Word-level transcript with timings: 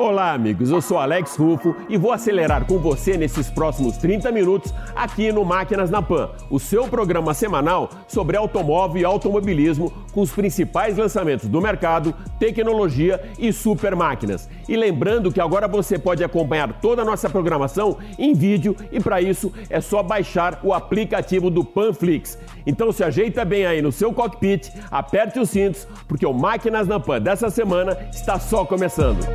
Olá, 0.00 0.32
amigos. 0.32 0.70
Eu 0.70 0.80
sou 0.80 0.96
Alex 0.96 1.34
Rufo 1.34 1.74
e 1.88 1.96
vou 1.96 2.12
acelerar 2.12 2.64
com 2.66 2.78
você 2.78 3.16
nesses 3.16 3.50
próximos 3.50 3.96
30 3.96 4.30
minutos 4.30 4.72
aqui 4.94 5.32
no 5.32 5.44
Máquinas 5.44 5.90
na 5.90 6.00
Pan, 6.00 6.30
o 6.48 6.60
seu 6.60 6.86
programa 6.86 7.34
semanal 7.34 7.90
sobre 8.06 8.36
automóvel 8.36 9.02
e 9.02 9.04
automobilismo 9.04 9.92
com 10.12 10.20
os 10.20 10.30
principais 10.30 10.96
lançamentos 10.96 11.48
do 11.48 11.60
mercado, 11.60 12.14
tecnologia 12.38 13.20
e 13.40 13.52
super 13.52 13.96
máquinas. 13.96 14.48
E 14.68 14.76
lembrando 14.76 15.32
que 15.32 15.40
agora 15.40 15.66
você 15.66 15.98
pode 15.98 16.22
acompanhar 16.22 16.80
toda 16.80 17.02
a 17.02 17.04
nossa 17.04 17.28
programação 17.28 17.98
em 18.16 18.34
vídeo 18.34 18.76
e 18.92 19.00
para 19.00 19.20
isso 19.20 19.52
é 19.68 19.80
só 19.80 20.00
baixar 20.00 20.60
o 20.62 20.72
aplicativo 20.72 21.50
do 21.50 21.64
Panflix. 21.64 22.38
Então 22.64 22.92
se 22.92 23.02
ajeita 23.02 23.44
bem 23.44 23.66
aí 23.66 23.82
no 23.82 23.90
seu 23.90 24.12
cockpit, 24.12 24.70
aperte 24.92 25.40
os 25.40 25.50
cintos, 25.50 25.88
porque 26.06 26.24
o 26.24 26.32
Máquinas 26.32 26.86
na 26.86 27.00
Pan 27.00 27.20
dessa 27.20 27.50
semana 27.50 27.98
está 28.12 28.38
só 28.38 28.64
começando. 28.64 29.26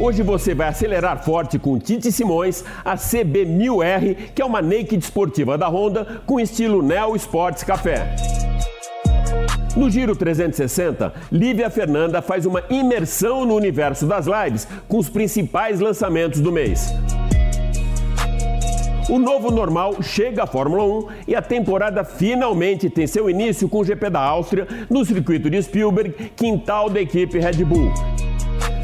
Hoje 0.00 0.24
você 0.24 0.54
vai 0.54 0.68
acelerar 0.68 1.24
forte 1.24 1.56
com 1.56 1.78
Tite 1.78 2.10
Simões 2.10 2.64
a 2.84 2.96
CB1000R, 2.96 4.16
que 4.34 4.42
é 4.42 4.44
uma 4.44 4.60
naked 4.60 4.98
esportiva 4.98 5.56
da 5.56 5.68
Honda 5.68 6.20
com 6.26 6.40
estilo 6.40 6.82
Neo 6.82 7.14
Sports 7.14 7.62
Café. 7.62 8.16
No 9.76 9.88
Giro 9.88 10.16
360, 10.16 11.12
Lívia 11.30 11.70
Fernanda 11.70 12.20
faz 12.20 12.44
uma 12.44 12.62
imersão 12.68 13.44
no 13.44 13.54
universo 13.54 14.04
das 14.04 14.26
lives 14.26 14.66
com 14.88 14.98
os 14.98 15.08
principais 15.08 15.78
lançamentos 15.78 16.40
do 16.40 16.50
mês. 16.50 16.92
O 19.08 19.18
novo 19.18 19.50
normal 19.50 20.02
chega 20.02 20.42
à 20.42 20.46
Fórmula 20.46 20.82
1 20.82 21.08
e 21.28 21.36
a 21.36 21.42
temporada 21.42 22.02
finalmente 22.02 22.90
tem 22.90 23.06
seu 23.06 23.30
início 23.30 23.68
com 23.68 23.78
o 23.78 23.84
GP 23.84 24.10
da 24.10 24.20
Áustria 24.20 24.66
no 24.90 25.04
circuito 25.04 25.48
de 25.48 25.62
Spielberg, 25.62 26.32
quintal 26.34 26.90
da 26.90 27.00
equipe 27.00 27.38
Red 27.38 27.64
Bull. 27.64 27.92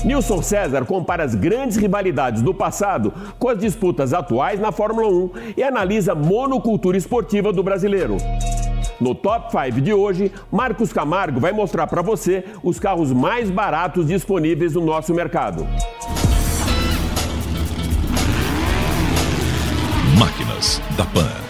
Nilson 0.05 0.43
César 0.43 0.84
compara 0.84 1.25
as 1.25 1.34
grandes 1.34 1.77
rivalidades 1.77 2.43
do 2.43 2.55
passado 2.55 3.12
com 3.39 3.48
as 3.48 3.59
disputas 3.59 4.15
atuais 4.15 4.59
na 4.59 4.73
Fórmula 4.73 5.09
1 5.09 5.31
e 5.56 5.62
analisa 5.62 6.12
a 6.12 6.15
monocultura 6.15 6.97
esportiva 6.97 7.53
do 7.53 7.62
brasileiro. 7.62 8.17
No 9.01 9.15
Top 9.15 9.51
5 9.51 9.81
de 9.81 9.93
hoje, 9.93 10.31
Marcos 10.51 10.93
Camargo 10.93 11.41
vai 11.41 11.53
mostrar 11.53 11.87
para 11.87 12.03
você 12.03 12.45
os 12.62 12.78
carros 12.78 13.12
mais 13.12 13.51
baratos 13.51 14.06
disponíveis 14.06 14.75
no 14.75 14.84
nosso 14.84 15.15
mercado. 15.15 15.67
Máquinas 20.19 20.81
da 20.97 21.05
Pan. 21.06 21.50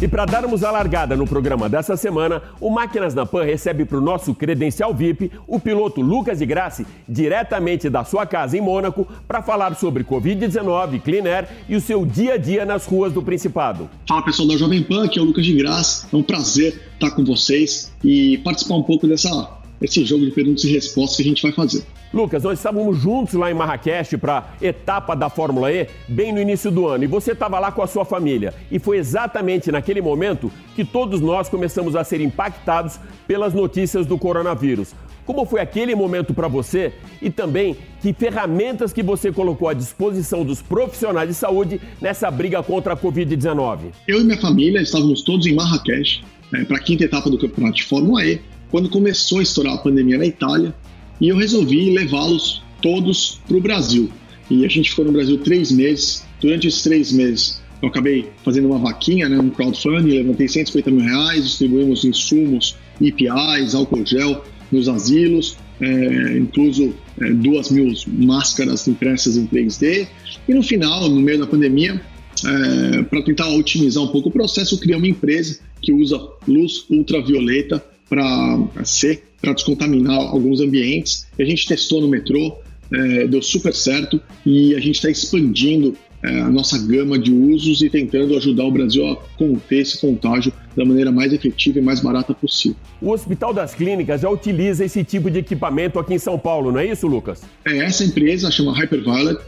E 0.00 0.06
para 0.06 0.26
darmos 0.26 0.62
a 0.62 0.70
largada 0.70 1.16
no 1.16 1.26
programa 1.26 1.70
dessa 1.70 1.96
semana, 1.96 2.42
o 2.60 2.68
Máquinas 2.68 3.14
na 3.14 3.24
Pan 3.24 3.44
recebe 3.44 3.86
para 3.86 3.96
o 3.96 4.00
nosso 4.00 4.34
credencial 4.34 4.92
VIP 4.92 5.32
o 5.46 5.58
piloto 5.58 6.02
Lucas 6.02 6.38
de 6.38 6.44
Grassi, 6.44 6.86
diretamente 7.08 7.88
da 7.88 8.04
sua 8.04 8.26
casa 8.26 8.58
em 8.58 8.60
Mônaco, 8.60 9.08
para 9.26 9.40
falar 9.40 9.74
sobre 9.74 10.04
Covid-19, 10.04 11.00
Clean 11.00 11.24
Air 11.24 11.48
e 11.66 11.74
o 11.74 11.80
seu 11.80 12.04
dia 12.04 12.34
a 12.34 12.36
dia 12.36 12.66
nas 12.66 12.84
ruas 12.84 13.10
do 13.10 13.22
Principado. 13.22 13.88
Fala 14.06 14.22
pessoal 14.22 14.48
da 14.48 14.56
Jovem 14.58 14.82
Pan, 14.82 15.06
aqui 15.06 15.18
é 15.18 15.22
o 15.22 15.24
Lucas 15.24 15.46
de 15.46 15.54
Grassi. 15.54 16.06
É 16.12 16.16
um 16.16 16.22
prazer 16.22 16.78
estar 16.92 17.12
com 17.12 17.24
vocês 17.24 17.90
e 18.04 18.36
participar 18.44 18.74
um 18.74 18.82
pouco 18.82 19.06
dessa, 19.06 19.48
desse 19.80 20.04
jogo 20.04 20.24
de 20.24 20.30
perguntas 20.30 20.64
e 20.64 20.72
respostas 20.72 21.16
que 21.16 21.22
a 21.22 21.26
gente 21.26 21.42
vai 21.42 21.52
fazer. 21.52 21.84
Lucas, 22.12 22.44
nós 22.44 22.58
estávamos 22.58 22.98
juntos 22.98 23.34
lá 23.34 23.50
em 23.50 23.54
Marrakech 23.54 24.16
para 24.16 24.54
etapa 24.62 25.14
da 25.14 25.28
Fórmula 25.28 25.72
E, 25.72 25.88
bem 26.08 26.32
no 26.32 26.40
início 26.40 26.70
do 26.70 26.86
ano, 26.86 27.04
e 27.04 27.06
você 27.06 27.32
estava 27.32 27.58
lá 27.58 27.70
com 27.70 27.82
a 27.82 27.86
sua 27.86 28.04
família. 28.04 28.54
E 28.70 28.78
foi 28.78 28.96
exatamente 28.96 29.70
naquele 29.70 30.00
momento 30.00 30.50
que 30.74 30.84
todos 30.84 31.20
nós 31.20 31.48
começamos 31.48 31.94
a 31.96 32.04
ser 32.04 32.20
impactados 32.20 32.98
pelas 33.26 33.52
notícias 33.52 34.06
do 34.06 34.16
coronavírus. 34.16 34.94
Como 35.26 35.44
foi 35.44 35.60
aquele 35.60 35.94
momento 35.96 36.32
para 36.32 36.46
você 36.46 36.92
e 37.20 37.28
também 37.28 37.76
que 38.00 38.12
ferramentas 38.12 38.92
que 38.92 39.02
você 39.02 39.32
colocou 39.32 39.68
à 39.68 39.74
disposição 39.74 40.44
dos 40.44 40.62
profissionais 40.62 41.28
de 41.28 41.34
saúde 41.34 41.80
nessa 42.00 42.30
briga 42.30 42.62
contra 42.62 42.92
a 42.92 42.96
Covid-19? 42.96 43.92
Eu 44.06 44.20
e 44.20 44.24
minha 44.24 44.40
família 44.40 44.80
estávamos 44.80 45.22
todos 45.22 45.44
em 45.46 45.54
Marrakech 45.56 46.24
é, 46.54 46.64
para 46.64 46.76
a 46.76 46.80
quinta 46.80 47.04
etapa 47.04 47.28
do 47.28 47.36
campeonato 47.36 47.76
de 47.76 47.82
Fórmula 47.82 48.24
E, 48.24 48.40
quando 48.70 48.88
começou 48.88 49.38
a 49.38 49.42
estourar 49.42 49.74
a 49.74 49.78
pandemia 49.78 50.18
na 50.18 50.26
Itália 50.26 50.74
e 51.20 51.28
eu 51.28 51.36
resolvi 51.36 51.90
levá-los 51.90 52.62
todos 52.82 53.40
para 53.46 53.56
o 53.56 53.60
Brasil. 53.60 54.10
E 54.50 54.64
a 54.64 54.68
gente 54.68 54.90
ficou 54.90 55.04
no 55.04 55.12
Brasil 55.12 55.38
três 55.38 55.72
meses. 55.72 56.24
Durante 56.40 56.68
esses 56.68 56.82
três 56.82 57.12
meses, 57.12 57.60
eu 57.82 57.88
acabei 57.88 58.28
fazendo 58.44 58.68
uma 58.68 58.78
vaquinha, 58.78 59.28
né, 59.28 59.38
um 59.38 59.50
crowdfunding, 59.50 60.10
levantei 60.10 60.48
150 60.48 60.90
mil 60.90 61.04
reais, 61.04 61.44
distribuímos 61.44 62.04
insumos, 62.04 62.76
EPIs, 63.00 63.74
álcool 63.74 64.04
gel 64.04 64.44
nos 64.70 64.88
asilos, 64.88 65.56
é, 65.80 66.38
incluso 66.38 66.94
é, 67.20 67.30
duas 67.32 67.70
mil 67.70 67.92
máscaras 68.06 68.86
impressas 68.86 69.36
em 69.36 69.46
3D. 69.46 70.06
E 70.48 70.54
no 70.54 70.62
final, 70.62 71.08
no 71.08 71.20
meio 71.20 71.38
da 71.38 71.46
pandemia, 71.46 72.00
é, 72.44 73.02
para 73.02 73.22
tentar 73.22 73.48
otimizar 73.48 74.02
um 74.02 74.08
pouco 74.08 74.28
o 74.28 74.32
processo, 74.32 74.74
eu 74.74 74.78
criei 74.78 74.96
uma 74.96 75.08
empresa 75.08 75.58
que 75.80 75.92
usa 75.92 76.20
luz 76.46 76.84
ultravioleta 76.90 77.82
para 78.08 78.84
ser 78.84 79.22
para 79.40 79.52
descontaminar 79.52 80.16
alguns 80.16 80.60
ambientes. 80.60 81.26
A 81.38 81.44
gente 81.44 81.66
testou 81.66 82.00
no 82.00 82.08
metrô, 82.08 82.56
é, 82.92 83.26
deu 83.26 83.42
super 83.42 83.74
certo 83.74 84.20
e 84.44 84.74
a 84.74 84.80
gente 84.80 84.96
está 84.96 85.10
expandindo 85.10 85.96
é, 86.22 86.40
a 86.40 86.48
nossa 86.48 86.78
gama 86.78 87.18
de 87.18 87.32
usos 87.32 87.82
e 87.82 87.90
tentando 87.90 88.36
ajudar 88.36 88.64
o 88.64 88.70
Brasil 88.70 89.06
a 89.06 89.16
conter 89.36 89.80
esse 89.80 90.00
contágio 90.00 90.52
da 90.76 90.84
maneira 90.84 91.12
mais 91.12 91.32
efetiva 91.32 91.78
e 91.78 91.82
mais 91.82 92.00
barata 92.00 92.34
possível. 92.34 92.76
O 93.00 93.10
Hospital 93.10 93.52
das 93.52 93.74
Clínicas 93.74 94.20
já 94.20 94.28
utiliza 94.28 94.84
esse 94.84 95.04
tipo 95.04 95.30
de 95.30 95.38
equipamento 95.38 95.98
aqui 95.98 96.14
em 96.14 96.18
São 96.18 96.38
Paulo, 96.38 96.72
não 96.72 96.80
é 96.80 96.86
isso, 96.86 97.06
Lucas? 97.06 97.42
É, 97.64 97.78
essa 97.78 98.04
empresa 98.04 98.50
chama 98.50 98.74
Hyperviolet. 98.76 99.38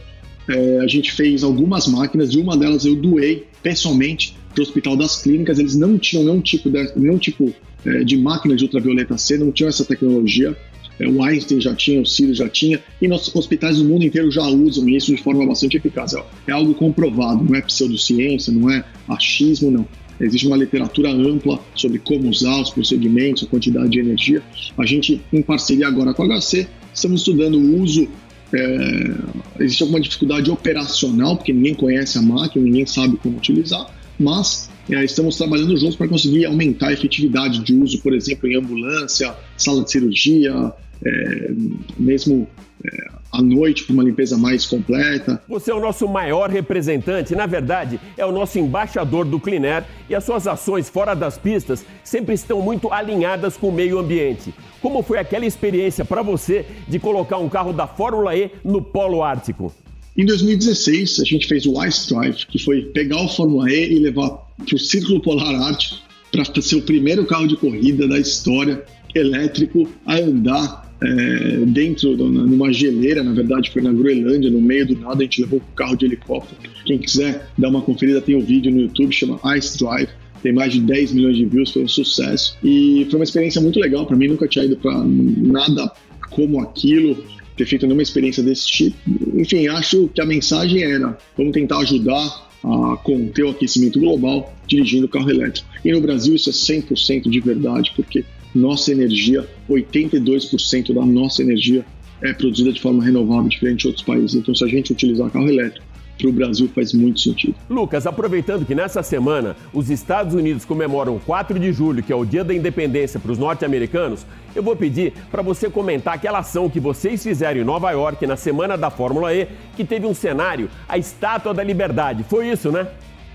É, 0.49 0.81
a 0.81 0.87
gente 0.87 1.13
fez 1.13 1.43
algumas 1.43 1.87
máquinas 1.87 2.33
e 2.33 2.39
uma 2.39 2.57
delas 2.57 2.87
eu 2.87 2.97
doei 2.97 3.47
pessoalmente 3.63 4.35
para 4.59 4.63
Hospital 4.63 4.97
das 4.97 5.23
Clínicas. 5.23 5.59
Eles 5.59 5.77
não 5.77 5.99
tinham 5.99 6.25
nenhum 6.25 6.41
tipo 6.41 6.69
de, 6.71 6.93
nenhum 6.97 7.19
tipo 7.19 7.55
é, 7.85 8.03
de 8.05 8.17
máquina 8.17 8.57
de 8.57 8.65
ultravioleta 8.65 9.17
C, 9.17 9.39
não 9.39 9.53
tinham 9.53 9.69
essa 9.69 9.85
tecnologia. 9.85 10.57
É, 10.99 11.07
o 11.07 11.23
Einstein 11.23 11.61
já 11.61 11.75
tinha, 11.75 12.01
o 12.01 12.07
Sirius 12.07 12.39
já 12.39 12.49
tinha, 12.49 12.83
e 13.01 13.07
nossos 13.07 13.35
hospitais 13.35 13.79
do 13.79 13.85
mundo 13.85 14.05
inteiro 14.05 14.31
já 14.33 14.45
usam 14.49 14.89
isso 14.89 15.15
de 15.15 15.23
forma 15.23 15.47
bastante 15.47 15.77
eficaz. 15.77 16.13
É, 16.15 16.23
é 16.49 16.53
algo 16.53 16.75
comprovado, 16.75 17.45
não 17.45 17.55
é 17.55 17.63
pseudociência, 17.63 18.53
não 18.53 18.69
é 18.69 18.85
achismo, 19.09 19.71
não. 19.71 19.87
Existe 20.21 20.49
uma 20.49 20.57
literatura 20.57 21.11
ampla 21.11 21.61
sobre 21.77 22.01
como 22.01 22.29
usar 22.29 22.61
os 22.61 22.71
procedimentos, 22.71 23.45
a 23.45 23.47
quantidade 23.47 23.91
de 23.91 24.01
energia. 24.01 24.43
A 24.77 24.85
gente, 24.85 25.21
em 25.33 25.41
parceria 25.41 25.87
agora 25.87 26.13
com 26.13 26.25
a 26.25 26.41
HC, 26.41 26.67
estamos 26.93 27.21
estudando 27.21 27.57
o 27.57 27.81
uso. 27.81 28.09
É, 28.53 29.15
existe 29.61 29.83
alguma 29.83 30.01
dificuldade 30.01 30.51
operacional, 30.51 31.37
porque 31.37 31.53
ninguém 31.53 31.75
conhece 31.75 32.19
a 32.19 32.23
máquina, 32.23 32.65
ninguém 32.65 32.87
sabe 32.87 33.17
como 33.19 33.37
utilizar, 33.37 33.87
mas 34.19 34.69
é, 34.91 35.05
estamos 35.05 35.37
trabalhando 35.37 35.77
juntos 35.77 35.97
para 35.97 36.09
conseguir 36.09 36.47
aumentar 36.47 36.89
a 36.89 36.93
efetividade 36.93 37.61
de 37.61 37.75
uso, 37.75 38.01
por 38.01 38.15
exemplo, 38.15 38.49
em 38.49 38.57
ambulância, 38.57 39.35
sala 39.57 39.85
de 39.85 39.91
cirurgia, 39.91 40.73
é, 41.05 41.53
mesmo 41.99 42.49
é, 42.85 43.11
à 43.33 43.43
noite 43.43 43.85
para 43.85 43.93
uma 43.93 44.03
limpeza 44.03 44.37
mais 44.37 44.67
completa. 44.67 45.41
Você 45.49 45.71
é 45.71 45.75
o 45.75 45.81
nosso 45.81 46.09
maior 46.09 46.49
representante, 46.51 47.35
na 47.35 47.47
verdade, 47.47 48.01
é 48.17 48.25
o 48.25 48.33
nosso 48.33 48.59
embaixador 48.59 49.25
do 49.25 49.39
Cleaner 49.39 49.85
e 50.09 50.15
as 50.15 50.25
suas 50.25 50.47
ações 50.47 50.89
fora 50.89 51.15
das 51.15 51.37
pistas 51.37 51.85
sempre 52.03 52.35
estão 52.35 52.61
muito 52.61 52.93
alinhadas 52.93 53.57
com 53.57 53.69
o 53.69 53.73
meio 53.73 53.99
ambiente. 53.99 54.55
Como 54.81 55.03
foi 55.03 55.19
aquela 55.19 55.45
experiência 55.45 56.05
para 56.05 56.23
você 56.23 56.65
de 56.87 56.99
colocar 56.99 57.39
um 57.39 57.49
carro 57.49 57.73
da 57.73 57.87
Fórmula 57.87 58.35
E 58.35 58.51
no 58.65 58.81
Polo 58.81 59.23
Ártico? 59.23 59.73
Em 60.19 60.27
2016, 60.27 61.21
a 61.21 61.25
gente 61.25 61.47
fez 61.47 61.65
o 61.65 61.81
Ice 61.85 62.13
Drive, 62.13 62.45
que 62.47 62.59
foi 62.59 62.83
pegar 62.87 63.23
o 63.23 63.29
Fórmula 63.29 63.71
E 63.71 63.93
e 63.93 64.01
levar 64.01 64.31
para 64.67 64.75
o 64.75 64.79
Círculo 64.79 65.21
Polar 65.21 65.55
Ártico 65.55 65.95
para 66.33 66.61
ser 66.61 66.75
o 66.75 66.83
primeiro 66.83 67.25
carro 67.25 67.47
de 67.47 67.57
corrida 67.57 68.09
da 68.09 68.19
história 68.19 68.83
elétrico 69.15 69.89
a 70.05 70.17
andar 70.17 70.93
é, 71.01 71.59
dentro 71.67 72.17
de 72.17 72.23
numa 72.25 72.73
geleira, 72.73 73.23
na 73.23 73.33
verdade 73.33 73.71
foi 73.71 73.81
na 73.81 73.93
Groenlândia, 73.93 74.51
no 74.51 74.61
meio 74.61 74.89
do 74.89 74.99
nada, 74.99 75.21
a 75.21 75.23
gente 75.23 75.41
levou 75.41 75.61
o 75.61 75.75
carro 75.77 75.97
de 75.97 76.07
helicóptero. 76.07 76.61
Quem 76.85 76.99
quiser 76.99 77.49
dar 77.57 77.69
uma 77.69 77.81
conferida, 77.81 78.21
tem 78.21 78.35
um 78.35 78.41
vídeo 78.41 78.73
no 78.73 78.81
YouTube, 78.81 79.13
chama 79.13 79.39
Ice 79.57 79.79
Drive, 79.79 80.09
tem 80.43 80.53
mais 80.53 80.73
de 80.73 80.81
10 80.81 81.13
milhões 81.13 81.37
de 81.37 81.45
views, 81.45 81.71
foi 81.71 81.85
um 81.85 81.89
sucesso. 81.89 82.59
E 82.65 83.07
foi 83.09 83.21
uma 83.21 83.25
experiência 83.25 83.61
muito 83.61 83.79
legal 83.79 84.05
para 84.05 84.17
mim, 84.17 84.27
nunca 84.27 84.49
tinha 84.49 84.65
ido 84.65 84.77
para 84.77 85.01
nada 85.05 85.93
como 86.31 86.61
aquilo 86.61 87.17
ter 87.59 87.67
feito 87.67 87.85
nenhuma 87.87 88.03
experiência 88.03 88.43
desse 88.43 88.67
tipo. 88.67 88.97
Enfim, 89.35 89.67
acho 89.69 90.09
que 90.09 90.21
a 90.21 90.25
mensagem 90.25 90.83
era: 90.83 91.19
vamos 91.37 91.53
tentar 91.53 91.79
ajudar 91.81 92.49
a 92.65 92.97
conter 93.03 93.45
o 93.45 93.51
aquecimento 93.51 94.01
global 94.01 94.55
dirigindo 94.67 95.09
carro 95.09 95.31
elétrico. 95.31 95.69
E 95.85 95.93
no 95.93 96.01
Brasil 96.01 96.35
isso 96.35 96.49
é 96.49 96.53
100% 96.53 97.29
de 97.29 97.41
verdade, 97.41 97.93
porque 97.95 98.25
nossa 98.55 98.91
energia, 98.91 99.47
82% 99.69 100.95
da 100.95 101.05
nossa 101.05 101.43
energia 101.43 101.85
é 102.21 102.33
produzida 102.33 102.73
de 102.73 102.81
forma 102.81 103.05
renovável, 103.05 103.49
diferente 103.49 103.81
de 103.81 103.87
outros 103.89 104.05
países. 104.05 104.35
Então, 104.35 104.55
se 104.55 104.65
a 104.65 104.67
gente 104.67 104.93
utilizar 104.93 105.31
carro 105.31 105.49
elétrico 105.49 105.87
para 106.19 106.29
o 106.29 106.33
Brasil 106.33 106.69
faz 106.75 106.93
muito 106.93 107.21
sentido. 107.21 107.55
Lucas, 107.71 108.07
aproveitando 108.07 108.67
que 108.67 108.75
nessa 108.75 109.03
semana 109.03 109.57
os 109.73 109.89
Estados 109.89 110.35
Unidos 110.35 110.65
comemoram 110.65 111.19
4 111.19 111.59
de 111.59 111.73
julho, 111.73 112.03
que 112.03 112.13
é 112.13 112.17
o 112.17 112.25
Dia 112.25 112.45
da 112.45 112.53
Independência 112.53 113.21
para 113.21 113.31
os 113.31 113.39
norte-americanos, 113.39 114.27
eu 114.55 114.63
vou 114.63 114.75
pedir 114.75 115.13
para 115.31 115.41
você 115.41 115.71
comentar 115.71 116.15
aquela 116.15 116.41
ação 116.41 116.69
que 116.69 116.81
vocês 116.81 117.23
fizeram 117.23 117.61
em 117.61 117.65
Nova 117.65 117.91
York 117.93 118.27
na 118.27 118.37
semana 118.37 118.77
da 118.77 118.91
Fórmula 118.91 119.33
E, 119.33 119.47
que 119.77 119.85
teve 119.85 120.07
um 120.07 120.15
cenário, 120.15 120.69
a 120.89 120.99
Estátua 120.99 121.55
da 121.55 121.63
Liberdade. 121.63 122.25
Foi 122.29 122.49
isso, 122.49 122.73
né? 122.73 122.89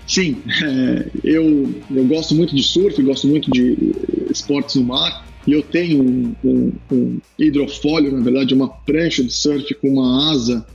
Sim, 0.06 0.42
é, 0.62 1.06
eu, 1.24 1.74
eu 1.90 2.04
gosto 2.04 2.34
muito 2.34 2.54
de 2.54 2.62
surf, 2.62 3.02
gosto 3.02 3.26
muito 3.26 3.50
de 3.50 3.94
esportes 4.30 4.76
no 4.76 4.84
mar. 4.84 5.24
E 5.46 5.52
eu 5.52 5.62
tenho 5.62 6.02
um, 6.02 6.34
um, 6.44 6.72
um 6.90 7.18
hidrofólio, 7.38 8.12
na 8.12 8.22
verdade, 8.22 8.54
uma 8.54 8.68
prancha 8.68 9.22
de 9.22 9.32
surf 9.32 9.74
com 9.74 9.88
uma 9.90 10.32
asa 10.32 10.66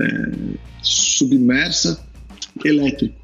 é, 0.00 0.58
submersa 0.82 2.04
elétrico. 2.64 3.18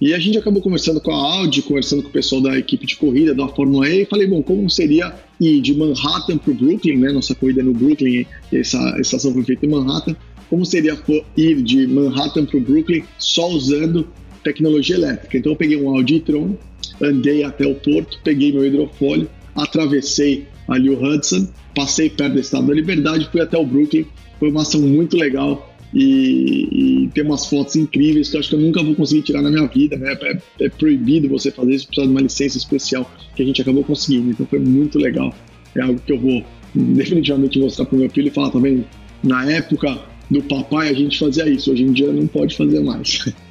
E 0.00 0.12
a 0.12 0.18
gente 0.18 0.36
acabou 0.36 0.60
conversando 0.60 1.00
com 1.00 1.12
a 1.12 1.36
Audi, 1.38 1.62
conversando 1.62 2.02
com 2.02 2.08
o 2.08 2.12
pessoal 2.12 2.40
da 2.42 2.58
equipe 2.58 2.84
de 2.84 2.96
corrida 2.96 3.34
da 3.34 3.48
Fórmula 3.48 3.88
E 3.88 4.02
e 4.02 4.06
falei, 4.06 4.26
bom, 4.26 4.42
como 4.42 4.68
seria 4.68 5.14
ir 5.40 5.60
de 5.60 5.74
Manhattan 5.74 6.36
para 6.36 6.50
o 6.50 6.54
Brooklyn, 6.54 6.98
né? 6.98 7.12
Nossa 7.12 7.34
corrida 7.34 7.62
no 7.62 7.72
Brooklyn, 7.72 8.26
essa 8.52 9.00
estação 9.00 9.32
foi 9.32 9.44
feita 9.44 9.64
em 9.64 9.70
Manhattan. 9.70 10.16
Como 10.50 10.66
seria 10.66 10.98
ir 11.36 11.62
de 11.62 11.86
Manhattan 11.86 12.44
para 12.44 12.58
o 12.58 12.60
Brooklyn 12.60 13.02
só 13.18 13.48
usando 13.48 14.08
tecnologia 14.42 14.96
elétrica? 14.96 15.38
Então 15.38 15.52
eu 15.52 15.56
peguei 15.56 15.80
um 15.80 15.88
Audi 15.88 16.16
e-tron, 16.16 16.56
andei 17.00 17.44
até 17.44 17.66
o 17.66 17.74
porto, 17.74 18.18
peguei 18.22 18.52
meu 18.52 18.66
hidrofólio, 18.66 19.30
atravessei 19.54 20.46
ali 20.68 20.90
o 20.90 21.02
Hudson, 21.02 21.48
passei 21.74 22.10
perto 22.10 22.34
da 22.34 22.40
Estado 22.40 22.66
da 22.66 22.74
Liberdade, 22.74 23.28
fui 23.30 23.40
até 23.40 23.56
o 23.56 23.64
Brooklyn. 23.64 24.04
Foi 24.38 24.50
uma 24.50 24.62
ação 24.62 24.80
muito 24.82 25.16
legal 25.16 25.73
e, 25.94 27.04
e 27.04 27.08
tem 27.14 27.22
umas 27.22 27.46
fotos 27.46 27.76
incríveis 27.76 28.28
que 28.28 28.36
eu 28.36 28.40
acho 28.40 28.48
que 28.48 28.56
eu 28.56 28.60
nunca 28.60 28.82
vou 28.82 28.96
conseguir 28.96 29.22
tirar 29.22 29.40
na 29.40 29.50
minha 29.50 29.66
vida, 29.68 29.96
né? 29.96 30.18
É, 30.20 30.64
é 30.64 30.68
proibido 30.68 31.28
você 31.28 31.52
fazer 31.52 31.72
isso, 31.72 31.86
precisa 31.86 32.08
de 32.08 32.12
uma 32.12 32.20
licença 32.20 32.58
especial 32.58 33.08
que 33.36 33.42
a 33.42 33.46
gente 33.46 33.62
acabou 33.62 33.84
conseguindo. 33.84 34.30
Então 34.30 34.44
foi 34.44 34.58
muito 34.58 34.98
legal. 34.98 35.32
É 35.76 35.82
algo 35.82 36.00
que 36.04 36.12
eu 36.12 36.18
vou 36.18 36.44
definitivamente 36.74 37.60
mostrar 37.60 37.84
para 37.86 37.94
o 37.94 37.98
meu 38.00 38.10
filho 38.10 38.26
e 38.26 38.30
falar 38.30 38.50
também. 38.50 38.84
Na 39.22 39.48
época 39.48 40.00
do 40.28 40.42
papai 40.42 40.88
a 40.88 40.92
gente 40.92 41.18
fazia 41.18 41.48
isso, 41.48 41.70
hoje 41.70 41.84
em 41.84 41.92
dia 41.92 42.12
não 42.12 42.26
pode 42.26 42.56
fazer 42.56 42.80
mais. 42.80 43.32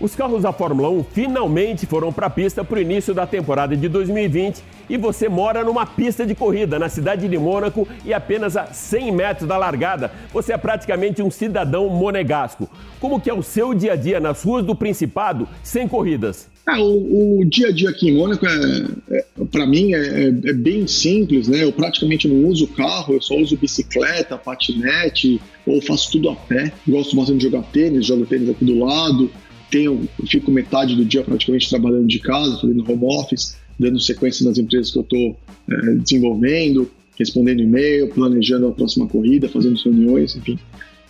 Os 0.00 0.16
carros 0.16 0.44
da 0.44 0.50
Fórmula 0.50 0.88
1 0.88 1.04
finalmente 1.12 1.84
foram 1.84 2.10
para 2.10 2.28
a 2.28 2.30
pista 2.30 2.64
para 2.64 2.78
o 2.78 2.80
início 2.80 3.12
da 3.12 3.26
temporada 3.26 3.76
de 3.76 3.86
2020 3.86 4.62
e 4.88 4.96
você 4.96 5.28
mora 5.28 5.62
numa 5.62 5.84
pista 5.84 6.24
de 6.24 6.34
corrida 6.34 6.78
na 6.78 6.88
cidade 6.88 7.28
de 7.28 7.36
Mônaco 7.36 7.86
e 8.02 8.14
apenas 8.14 8.56
a 8.56 8.72
100 8.72 9.12
metros 9.12 9.46
da 9.46 9.58
largada. 9.58 10.10
Você 10.32 10.54
é 10.54 10.56
praticamente 10.56 11.20
um 11.20 11.30
cidadão 11.30 11.90
monegasco. 11.90 12.66
Como 12.98 13.20
que 13.20 13.28
é 13.28 13.34
o 13.34 13.42
seu 13.42 13.74
dia 13.74 13.92
a 13.92 13.96
dia 13.96 14.18
nas 14.18 14.42
ruas 14.42 14.64
do 14.64 14.74
Principado 14.74 15.46
sem 15.62 15.86
corridas? 15.86 16.48
É, 16.66 16.78
o, 16.78 17.40
o, 17.40 17.44
dia 17.44 17.68
a 17.68 17.72
dia 17.72 17.90
aqui 17.90 18.08
em 18.08 18.16
Mônaco, 18.16 18.46
é, 18.46 19.18
é 19.18 19.24
para 19.52 19.66
mim, 19.66 19.92
é, 19.92 20.28
é, 20.28 20.52
bem 20.54 20.86
simples, 20.86 21.46
né? 21.46 21.62
Eu 21.62 21.72
praticamente 21.72 22.26
não 22.26 22.48
uso 22.48 22.66
carro, 22.68 23.12
eu 23.12 23.20
só 23.20 23.34
uso 23.34 23.54
bicicleta, 23.56 24.38
patinete, 24.38 25.38
ou 25.66 25.82
faço 25.82 26.12
tudo 26.12 26.30
a 26.30 26.36
pé. 26.36 26.72
Gosto 26.88 27.14
bastante 27.14 27.38
de 27.38 27.44
jogar 27.44 27.64
tênis, 27.64 28.06
jogo 28.06 28.24
tênis 28.24 28.48
aqui 28.48 28.64
do 28.64 28.78
lado 28.78 29.30
tenho, 29.70 30.08
fico 30.26 30.50
metade 30.50 30.94
do 30.96 31.04
dia 31.04 31.22
praticamente 31.22 31.68
trabalhando 31.68 32.06
de 32.06 32.18
casa, 32.18 32.58
fazendo 32.60 32.84
home 32.90 33.04
office, 33.04 33.56
dando 33.78 33.98
sequência 34.00 34.46
nas 34.46 34.58
empresas 34.58 34.90
que 34.90 34.98
eu 34.98 35.02
estou 35.02 35.36
é, 35.70 35.94
desenvolvendo, 35.94 36.90
respondendo 37.18 37.62
e-mail, 37.62 38.08
planejando 38.08 38.68
a 38.68 38.72
próxima 38.72 39.06
corrida, 39.06 39.48
fazendo 39.48 39.78
reuniões, 39.78 40.36
enfim. 40.36 40.58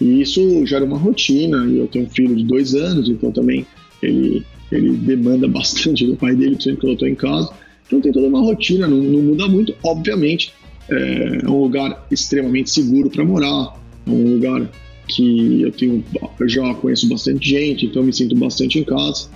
E 0.01 0.21
isso 0.21 0.65
gera 0.67 0.85
uma 0.85 0.99
rotina. 0.99 1.67
E 1.67 1.79
eu 1.79 1.87
tenho 1.87 2.07
um 2.07 2.11
filho 2.11 2.35
de 2.35 2.45
dois 2.45 2.75
anos, 2.75 3.09
então 3.09 3.31
também 3.31 3.67
ele, 4.03 4.45
ele 4.73 4.91
demanda 4.93 5.47
bastante 5.49 6.07
do 6.07 6.17
pai 6.17 6.35
dele, 6.35 6.57
sempre 6.61 6.81
que 6.81 6.87
eu 6.87 6.93
estou 6.93 7.09
em 7.09 7.15
casa. 7.15 7.51
Então 7.87 8.01
tem 8.01 8.13
toda 8.13 8.29
uma 8.29 8.41
rotina, 8.41 8.87
não, 8.87 8.99
não 8.99 9.23
muda 9.23 9.49
muito. 9.49 9.75
Obviamente, 9.83 10.53
é, 10.89 11.41
é 11.45 11.49
um 11.49 11.63
lugar 11.63 12.07
extremamente 12.11 12.71
seguro 12.71 13.11
para 13.11 13.25
morar, 13.25 13.77
é 14.07 14.11
um 14.11 14.35
lugar 14.35 14.71
que 15.15 15.63
eu 15.63 15.73
tenho, 15.73 16.05
eu 16.39 16.49
já 16.49 16.75
conheço 16.75 17.09
bastante 17.09 17.49
gente, 17.49 17.87
então 17.87 18.03
me 18.03 18.13
sinto 18.13 18.35
bastante 18.37 18.79
em 18.79 18.85
casa 18.85 19.29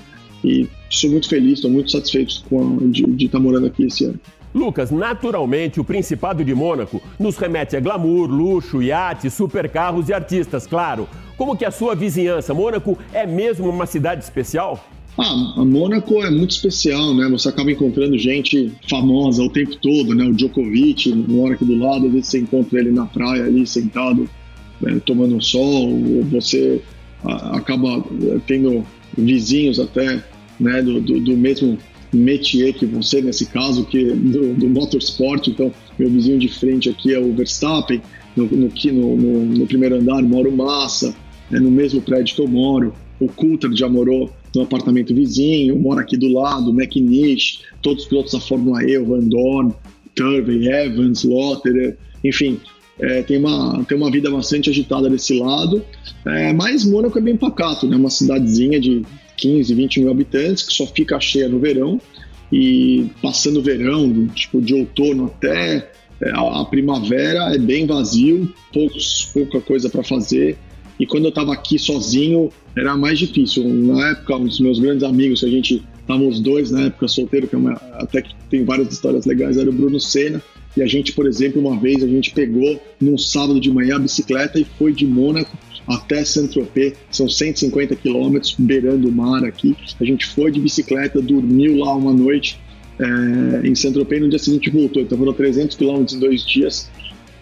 e 0.44 0.68
sou 0.90 1.10
muito 1.10 1.28
feliz, 1.28 1.54
estou 1.54 1.70
muito 1.70 1.90
satisfeito 1.90 2.42
com 2.48 2.78
a, 2.78 2.86
de 2.86 3.24
estar 3.24 3.40
morando 3.40 3.66
aqui 3.66 3.84
esse 3.84 4.04
ano. 4.04 4.20
Lucas, 4.54 4.90
naturalmente 4.90 5.80
o 5.80 5.84
Principado 5.84 6.44
de 6.44 6.54
Mônaco 6.54 7.02
nos 7.18 7.36
remete 7.36 7.76
a 7.76 7.80
glamour, 7.80 8.30
luxo, 8.30 8.80
iate, 8.80 9.28
supercarros 9.28 10.08
e 10.08 10.12
artistas, 10.12 10.66
claro. 10.66 11.08
Como 11.36 11.56
que 11.56 11.64
a 11.64 11.72
sua 11.72 11.96
vizinhança, 11.96 12.54
Mônaco, 12.54 12.96
é 13.12 13.26
mesmo 13.26 13.68
uma 13.68 13.86
cidade 13.86 14.22
especial? 14.22 14.88
Ah, 15.18 15.54
a 15.56 15.64
Mônaco 15.64 16.22
é 16.22 16.30
muito 16.30 16.52
especial, 16.52 17.14
né? 17.14 17.28
Você 17.30 17.48
acaba 17.48 17.70
encontrando 17.70 18.16
gente 18.18 18.72
famosa 18.88 19.42
o 19.42 19.50
tempo 19.50 19.74
todo, 19.76 20.14
né? 20.14 20.24
O 20.24 20.32
Djokovic 20.32 21.12
mora 21.12 21.54
aqui 21.54 21.64
do 21.64 21.76
lado, 21.76 22.06
às 22.06 22.12
vezes 22.12 22.28
você 22.28 22.38
encontra 22.40 22.78
ele 22.78 22.92
na 22.92 23.06
praia 23.06 23.44
ali 23.44 23.66
sentado 23.66 24.28
né, 24.80 25.00
tomando 25.04 25.40
sol, 25.42 26.22
você 26.30 26.80
acaba 27.24 28.04
tendo 28.46 28.84
vizinhos 29.16 29.80
até 29.80 30.22
né, 30.60 30.82
do, 30.82 31.00
do, 31.00 31.20
do, 31.20 31.36
mesmo 31.36 31.78
métier 32.12 32.72
que 32.74 32.86
você, 32.86 33.20
nesse 33.20 33.46
caso, 33.46 33.84
que 33.86 34.04
do, 34.04 34.54
do 34.54 34.68
motorsport. 34.68 35.48
Então, 35.48 35.72
meu 35.98 36.10
vizinho 36.10 36.38
de 36.38 36.48
frente 36.48 36.88
aqui 36.88 37.14
é 37.14 37.18
o 37.18 37.32
Verstappen, 37.32 38.00
no, 38.36 38.46
no, 38.46 38.70
no, 39.16 39.44
no 39.46 39.66
primeiro 39.66 39.96
andar 39.96 40.22
mora 40.22 40.48
o 40.48 40.56
Massa, 40.56 41.14
né, 41.50 41.58
no 41.58 41.70
mesmo 41.70 42.00
prédio 42.00 42.34
que 42.34 42.42
eu 42.42 42.48
moro. 42.48 42.94
O 43.20 43.28
Coulter 43.28 43.70
já 43.74 43.88
morou 43.88 44.30
no 44.54 44.62
apartamento 44.62 45.14
vizinho, 45.14 45.78
mora 45.78 46.02
aqui 46.02 46.16
do 46.16 46.28
lado, 46.28 46.70
McNish, 46.70 47.60
todos 47.80 48.02
os 48.02 48.08
pilotos 48.08 48.32
da 48.32 48.40
Fórmula 48.40 48.82
E, 48.82 48.98
o 48.98 49.06
Van 49.06 49.20
Dorn, 49.20 49.72
Turvey, 50.14 50.68
Evans, 50.68 51.24
Lotterer, 51.24 51.96
enfim, 52.24 52.58
é, 52.98 53.22
tem, 53.22 53.38
uma, 53.38 53.84
tem 53.84 53.96
uma 53.96 54.10
vida 54.10 54.30
bastante 54.30 54.70
agitada 54.70 55.10
desse 55.10 55.38
lado, 55.38 55.84
é, 56.26 56.52
mas 56.52 56.84
Mônaco 56.84 57.18
é 57.18 57.22
bem 57.22 57.36
pacato, 57.36 57.88
né? 57.88 57.96
Uma 57.96 58.10
cidadezinha 58.10 58.78
de 58.78 59.02
15, 59.36 59.74
20 59.74 60.00
mil 60.00 60.10
habitantes 60.10 60.62
que 60.62 60.72
só 60.72 60.86
fica 60.86 61.18
cheia 61.20 61.48
no 61.48 61.58
verão 61.58 62.00
e 62.52 63.06
passando 63.20 63.58
o 63.58 63.62
verão, 63.62 64.28
tipo 64.28 64.60
de 64.60 64.74
outono 64.74 65.26
até 65.26 65.90
é, 66.20 66.30
a, 66.30 66.64
primavera 66.64 67.54
é 67.54 67.58
bem 67.58 67.86
vazio, 67.86 68.52
poucos, 68.72 69.28
pouca 69.34 69.60
coisa 69.60 69.90
para 69.90 70.04
fazer. 70.04 70.56
E 70.98 71.04
quando 71.04 71.24
eu 71.24 71.30
estava 71.30 71.52
aqui 71.52 71.76
sozinho 71.78 72.50
era 72.76 72.96
mais 72.96 73.18
difícil. 73.18 73.68
Na 73.68 74.10
época, 74.10 74.36
um 74.36 74.46
dos 74.46 74.60
meus 74.60 74.78
grandes 74.78 75.02
amigos, 75.02 75.42
a 75.42 75.48
gente 75.48 75.82
estávamos 76.00 76.38
dois 76.38 76.70
na 76.70 76.82
época 76.82 77.08
solteiro, 77.08 77.48
que 77.48 77.54
é 77.56 77.58
uma, 77.58 77.72
até 77.94 78.22
que 78.22 78.34
tem 78.48 78.64
várias 78.64 78.92
histórias 78.92 79.26
legais, 79.26 79.56
era 79.56 79.68
o 79.68 79.72
Bruno 79.72 79.98
Senna 79.98 80.40
e 80.76 80.82
a 80.82 80.86
gente, 80.86 81.12
por 81.12 81.26
exemplo, 81.26 81.60
uma 81.60 81.78
vez 81.78 82.02
a 82.02 82.08
gente 82.08 82.32
pegou 82.32 82.80
num 83.00 83.16
sábado 83.16 83.60
de 83.60 83.70
manhã 83.70 83.96
a 83.96 83.98
bicicleta 83.98 84.58
e 84.58 84.66
foi 84.78 84.92
de 84.92 85.06
Mônaco 85.06 85.56
até 85.86 86.24
Saint-Tropez, 86.24 86.94
são 87.10 87.28
150 87.28 87.94
quilômetros, 87.96 88.54
beirando 88.58 89.08
o 89.08 89.12
mar 89.12 89.44
aqui. 89.44 89.76
A 90.00 90.04
gente 90.04 90.26
foi 90.26 90.50
de 90.50 90.58
bicicleta, 90.58 91.20
dormiu 91.20 91.76
lá 91.78 91.94
uma 91.94 92.12
noite 92.12 92.58
é, 92.98 93.66
em 93.66 93.74
Saint-Tropez 93.74 94.22
no 94.22 94.28
dia 94.28 94.38
seguinte 94.38 94.70
voltou. 94.70 95.02
Então 95.02 95.18
foram 95.18 95.32
300 95.32 95.76
quilômetros 95.76 96.14
em 96.16 96.20
dois 96.20 96.46
dias 96.46 96.90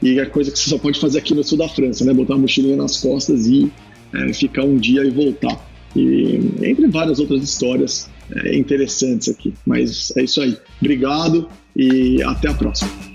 e 0.03 0.19
é 0.19 0.27
coisa 0.27 0.51
que 0.51 0.59
você 0.59 0.69
só 0.69 0.79
pode 0.79 0.99
fazer 0.99 1.19
aqui 1.19 1.35
no 1.35 1.45
sul 1.45 1.59
da 1.59 1.69
França, 1.69 2.05
né? 2.05 2.13
Botar 2.13 2.35
uma 2.35 2.41
mochilinha 2.41 2.77
nas 2.77 3.01
costas 3.01 3.47
e 3.47 3.71
é, 4.13 4.33
ficar 4.33 4.65
um 4.65 4.77
dia 4.77 5.05
e 5.05 5.11
voltar. 5.11 5.71
E 5.95 6.41
entre 6.63 6.89
várias 6.89 7.21
outras 7.21 7.43
histórias 7.43 8.11
é, 8.35 8.57
interessantes 8.57 9.29
aqui. 9.29 9.55
Mas 9.65 10.13
é 10.17 10.25
isso 10.25 10.41
aí. 10.41 10.57
Obrigado 10.81 11.49
e 11.77 12.21
até 12.23 12.49
a 12.49 12.55
próxima. 12.55 13.12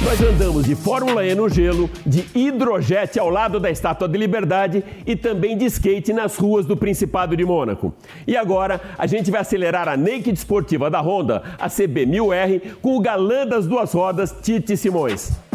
Nós 0.00 0.22
andamos 0.22 0.64
de 0.64 0.76
Fórmula 0.76 1.26
E 1.26 1.34
no 1.34 1.48
gelo, 1.48 1.90
de 2.06 2.24
hidrojete 2.32 3.18
ao 3.18 3.28
lado 3.28 3.58
da 3.58 3.68
Estátua 3.68 4.08
de 4.08 4.16
Liberdade 4.16 4.84
e 5.04 5.16
também 5.16 5.58
de 5.58 5.64
skate 5.64 6.12
nas 6.12 6.36
ruas 6.36 6.64
do 6.64 6.76
Principado 6.76 7.36
de 7.36 7.44
Mônaco. 7.44 7.92
E 8.24 8.36
agora 8.36 8.80
a 8.96 9.08
gente 9.08 9.28
vai 9.28 9.40
acelerar 9.40 9.88
a 9.88 9.96
Naked 9.96 10.32
Esportiva 10.32 10.88
da 10.88 11.00
Honda, 11.00 11.42
a 11.58 11.68
CB1000R, 11.68 12.76
com 12.80 12.96
o 12.96 13.00
galã 13.00 13.44
das 13.44 13.66
duas 13.66 13.92
rodas, 13.92 14.32
Tite 14.40 14.76
Simões. 14.76 15.47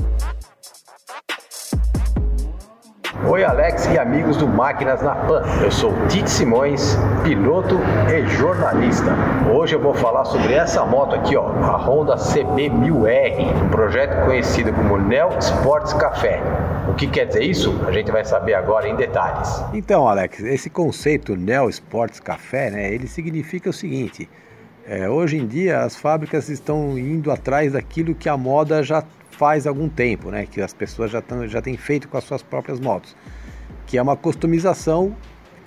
Oi, 3.21 3.43
Alex 3.43 3.85
e 3.85 3.97
amigos 3.97 4.37
do 4.37 4.47
Máquinas 4.47 5.01
na 5.01 5.13
Pan. 5.13 5.43
Eu 5.61 5.71
sou 5.71 5.93
Tite 6.07 6.29
Simões, 6.29 6.97
piloto 7.23 7.79
e 8.11 8.27
jornalista. 8.27 9.15
Hoje 9.53 9.75
eu 9.75 9.79
vou 9.79 9.93
falar 9.93 10.25
sobre 10.25 10.53
essa 10.53 10.83
moto 10.83 11.15
aqui, 11.15 11.37
ó, 11.37 11.45
a 11.45 11.77
Honda 11.77 12.15
CB1000R, 12.15 13.65
um 13.65 13.69
projeto 13.69 14.25
conhecido 14.25 14.73
como 14.73 14.97
Neo 14.97 15.29
Sports 15.37 15.93
Café. 15.93 16.41
O 16.89 16.95
que 16.95 17.07
quer 17.07 17.25
dizer 17.27 17.43
isso? 17.43 17.79
A 17.87 17.91
gente 17.91 18.11
vai 18.11 18.25
saber 18.25 18.55
agora 18.55 18.89
em 18.89 18.95
detalhes. 18.95 19.63
Então, 19.73 20.07
Alex, 20.07 20.39
esse 20.41 20.69
conceito 20.69 21.35
Neo 21.35 21.69
Sports 21.69 22.19
Café, 22.19 22.71
né, 22.71 22.93
ele 22.93 23.07
significa 23.07 23.69
o 23.69 23.73
seguinte: 23.73 24.27
é, 24.85 25.07
hoje 25.07 25.37
em 25.37 25.45
dia 25.45 25.81
as 25.81 25.95
fábricas 25.95 26.49
estão 26.49 26.97
indo 26.97 27.31
atrás 27.31 27.73
daquilo 27.73 28.15
que 28.15 28.27
a 28.27 28.35
moda 28.35 28.83
já 28.83 29.03
faz 29.37 29.67
algum 29.67 29.89
tempo, 29.89 30.29
né? 30.29 30.45
Que 30.45 30.61
as 30.61 30.73
pessoas 30.73 31.11
já, 31.11 31.21
tão, 31.21 31.47
já 31.47 31.61
têm 31.61 31.75
feito 31.75 32.07
com 32.07 32.17
as 32.17 32.23
suas 32.23 32.41
próprias 32.41 32.79
motos. 32.79 33.15
que 33.85 33.97
é 33.97 34.01
uma 34.01 34.15
customização 34.15 35.15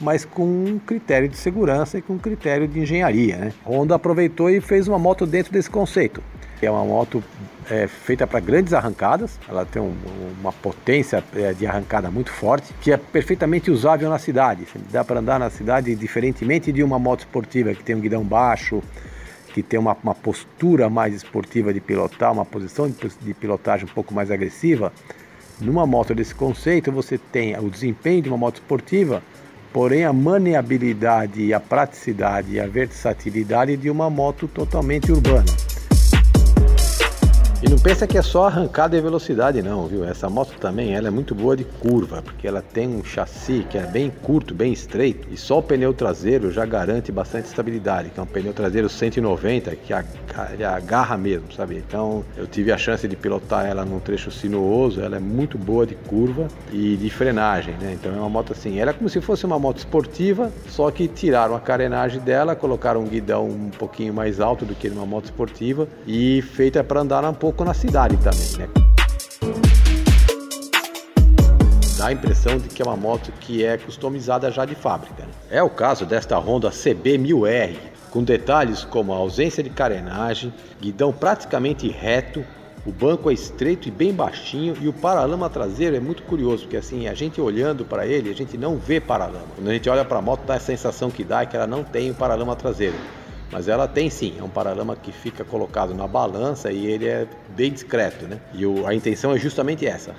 mas 0.01 0.25
com 0.25 0.45
um 0.45 0.79
critério 0.79 1.29
de 1.29 1.37
segurança 1.37 1.99
e 1.99 2.03
com 2.03 2.15
um 2.15 2.19
critério 2.19 2.69
de 2.69 2.81
engenharia. 2.81 3.37
Né? 3.37 3.53
Honda 3.65 3.95
aproveitou 3.95 4.51
e 4.51 4.61
fez 4.61 4.87
uma 4.87 4.99
moto 4.99 5.27
dentro 5.27 5.53
desse 5.53 5.71
conceito. 5.71 6.23
É 6.61 6.71
uma 6.71 6.85
moto 6.85 7.23
é, 7.71 7.87
feita 7.87 8.27
para 8.27 8.41
grandes 8.41 8.73
arrancadas, 8.73 9.39
ela 9.49 9.65
tem 9.65 9.81
um, 9.83 9.95
uma 10.41 10.53
potência 10.53 11.23
é, 11.35 11.53
de 11.53 11.67
arrancada 11.67 12.11
muito 12.11 12.31
forte, 12.31 12.73
que 12.81 12.93
é 12.93 12.97
perfeitamente 12.97 13.71
usável 13.71 14.09
na 14.09 14.19
cidade. 14.19 14.67
Dá 14.91 15.05
para 15.05 15.21
andar 15.21 15.39
na 15.39 15.51
cidade 15.51 15.95
diferentemente 15.95 16.73
de 16.73 16.83
uma 16.83 16.99
moto 16.99 17.21
esportiva 17.21 17.75
que 17.75 17.83
tem 17.83 17.95
um 17.95 18.01
guidão 18.01 18.23
baixo, 18.23 18.83
que 19.57 19.63
tem 19.63 19.81
uma, 19.81 19.97
uma 20.03 20.15
postura 20.15 20.91
mais 20.91 21.15
esportiva 21.15 21.73
de 21.73 21.81
pilotar, 21.81 22.31
uma 22.31 22.45
posição 22.45 22.91
de, 22.91 23.33
pilotagem 23.33 23.87
um 23.87 23.95
pouco 23.95 24.13
mais 24.13 24.31
agressiva. 24.31 24.93
Numa 25.59 25.87
moto 25.87 26.15
desse 26.15 26.35
conceito, 26.35 26.93
você 26.93 27.17
tem 27.17 27.59
o 27.59 27.71
desempenho 27.71 28.21
de 28.21 28.29
uma 28.29 28.37
moto 28.37 28.57
esportiva, 28.57 29.23
porém 29.73 30.05
a 30.05 30.13
maneabilidade, 30.13 31.55
a 31.55 31.59
praticidade 31.59 32.53
e 32.53 32.61
a 32.61 32.67
versatilidade 32.67 33.79
de 33.79 33.89
uma 33.89 34.11
moto 34.11 34.47
totalmente 34.47 35.11
urbana. 35.11 35.47
E 37.63 37.71
não 37.71 37.79
pensa 37.79 38.07
que 38.07 38.19
é 38.19 38.23
só 38.23 38.47
arrancada 38.47 38.97
e 38.97 39.01
velocidade 39.01 39.63
não, 39.63 39.87
viu? 39.87 40.05
Essa 40.05 40.29
moto 40.29 40.53
também 40.61 40.95
ela 40.95 41.09
é 41.09 41.11
muito 41.11 41.35
boa 41.35 41.57
de 41.57 41.65
curva, 41.65 42.21
porque 42.21 42.47
ela 42.47 42.61
tem 42.61 42.87
um 42.87 43.03
chassi 43.03 43.67
que 43.71 43.79
é 43.79 43.83
bem 43.83 44.11
curto, 44.11 44.55
bem 44.55 44.75
estreito, 44.75 45.27
e 45.33 45.39
só 45.39 45.59
o 45.59 45.63
pneu 45.63 45.95
traseiro 45.95 46.53
já 46.53 46.67
garante 46.67 47.11
bastante 47.11 47.47
estabilidade, 47.47 48.11
que 48.11 48.21
é 48.21 48.23
um 48.23 48.27
pneu 48.27 48.53
traseiro 48.53 48.91
190 48.91 49.75
que 49.75 49.93
agarra 50.63 51.17
mesmo, 51.17 51.51
sabe? 51.51 51.77
Então 51.77 52.23
eu 52.37 52.47
tive 52.47 52.73
a 52.73 52.77
chance 52.77 53.09
de 53.09 53.17
pilotar 53.17 53.65
ela 53.65 53.87
num 53.87 54.01
trecho 54.01 54.31
sinuoso, 54.31 55.01
ela 55.01 55.17
é 55.17 55.21
muito 55.21 55.57
boa 55.57 55.87
de 55.87 55.95
curva 55.95 56.49
e 56.71 56.95
de 56.97 57.09
frenagem, 57.09 57.75
né? 57.81 57.97
Então 57.99 58.13
é 58.13 58.19
uma 58.19 58.29
moto 58.29 58.53
assim, 58.53 58.79
ela 58.79 58.91
é 58.91 58.95
como 58.95 59.09
se 59.09 59.21
fosse 59.23 59.47
uma 59.47 59.59
moto 59.59 59.79
esportiva, 59.79 60.53
só 60.69 60.91
que 60.91 61.09
tiraram 61.09 61.57
a 61.57 61.61
carenagem 61.61 62.21
dela, 62.21 62.55
colocaram 62.55 63.01
um 63.01 63.07
guidão 63.07 63.47
um 63.47 63.71
pouquinho 63.71 64.13
mais 64.13 64.41
alto 64.41 64.67
do 64.67 64.75
que 64.75 64.91
numa 64.91 65.07
moto 65.07 65.25
esportiva 65.25 65.89
e 66.07 66.43
feita 66.43 66.85
para 66.85 67.01
andar 67.01 67.25
um 67.25 67.33
pouco 67.33 67.56
pouco 67.57 67.65
na 67.65 67.73
cidade 67.73 68.19
também, 68.19 68.59
né? 68.59 68.69
Dá 71.97 72.09
a 72.09 72.13
impressão 72.13 72.59
de 72.59 72.69
que 72.69 72.83
é 72.83 72.85
uma 72.85 72.97
moto 72.97 73.33
que 73.41 73.65
é 73.65 73.79
customizada 73.79 74.51
já 74.51 74.67
de 74.67 74.75
fábrica. 74.75 75.23
Né? 75.23 75.31
É 75.51 75.63
o 75.63 75.71
caso 75.71 76.05
desta 76.05 76.39
Honda 76.39 76.69
CB1000R, 76.69 77.79
com 78.11 78.23
detalhes 78.23 78.85
como 78.85 79.15
a 79.15 79.17
ausência 79.17 79.63
de 79.63 79.71
carenagem, 79.71 80.53
guidão 80.79 81.11
praticamente 81.15 81.89
reto, 81.89 82.45
o 82.85 82.93
banco 82.93 83.31
é 83.31 83.33
estreito 83.33 83.89
e 83.89 83.91
bem 83.91 84.13
baixinho 84.13 84.77
e 84.79 84.87
o 84.87 84.93
paralama 84.93 85.49
traseiro 85.49 85.97
é 85.97 86.01
muito 86.01 86.23
curioso, 86.25 86.65
porque 86.65 86.77
assim, 86.77 87.09
a 87.09 87.15
gente 87.15 87.41
olhando 87.41 87.87
para 87.87 88.07
ele, 88.07 88.31
a 88.31 88.35
gente 88.35 88.59
não 88.59 88.77
vê 88.77 89.01
paralama. 89.01 89.47
Quando 89.57 89.69
a 89.69 89.73
gente 89.73 89.89
olha 89.89 90.05
para 90.05 90.19
a 90.19 90.23
moto, 90.23 90.45
dá 90.47 90.55
a 90.55 90.61
sensação 90.61 91.11
que 91.11 91.25
dá 91.25 91.41
é 91.41 91.47
que 91.47 91.57
ela 91.57 91.67
não 91.67 91.83
tem 91.83 92.11
o 92.11 92.15
paralama 92.15 92.55
traseiro. 92.55 92.97
Mas 93.51 93.69
ela 93.69 93.87
tem 93.87 94.11
sim, 94.11 94.35
é 94.39 94.43
um 94.43 94.49
paralama 94.49 94.97
que 94.97 95.13
fica 95.13 95.45
colocado 95.45 95.95
na 95.95 96.07
balança 96.07 96.73
e 96.73 96.87
ele 96.87 97.07
é 97.07 97.27
bem 97.51 97.73
discreto, 97.73 98.27
né? 98.27 98.41
E 98.53 98.67
o, 98.67 98.87
a 98.87 98.95
intenção 98.95 99.33
é 99.33 99.39
justamente 99.39 99.87
essa. 99.87 100.15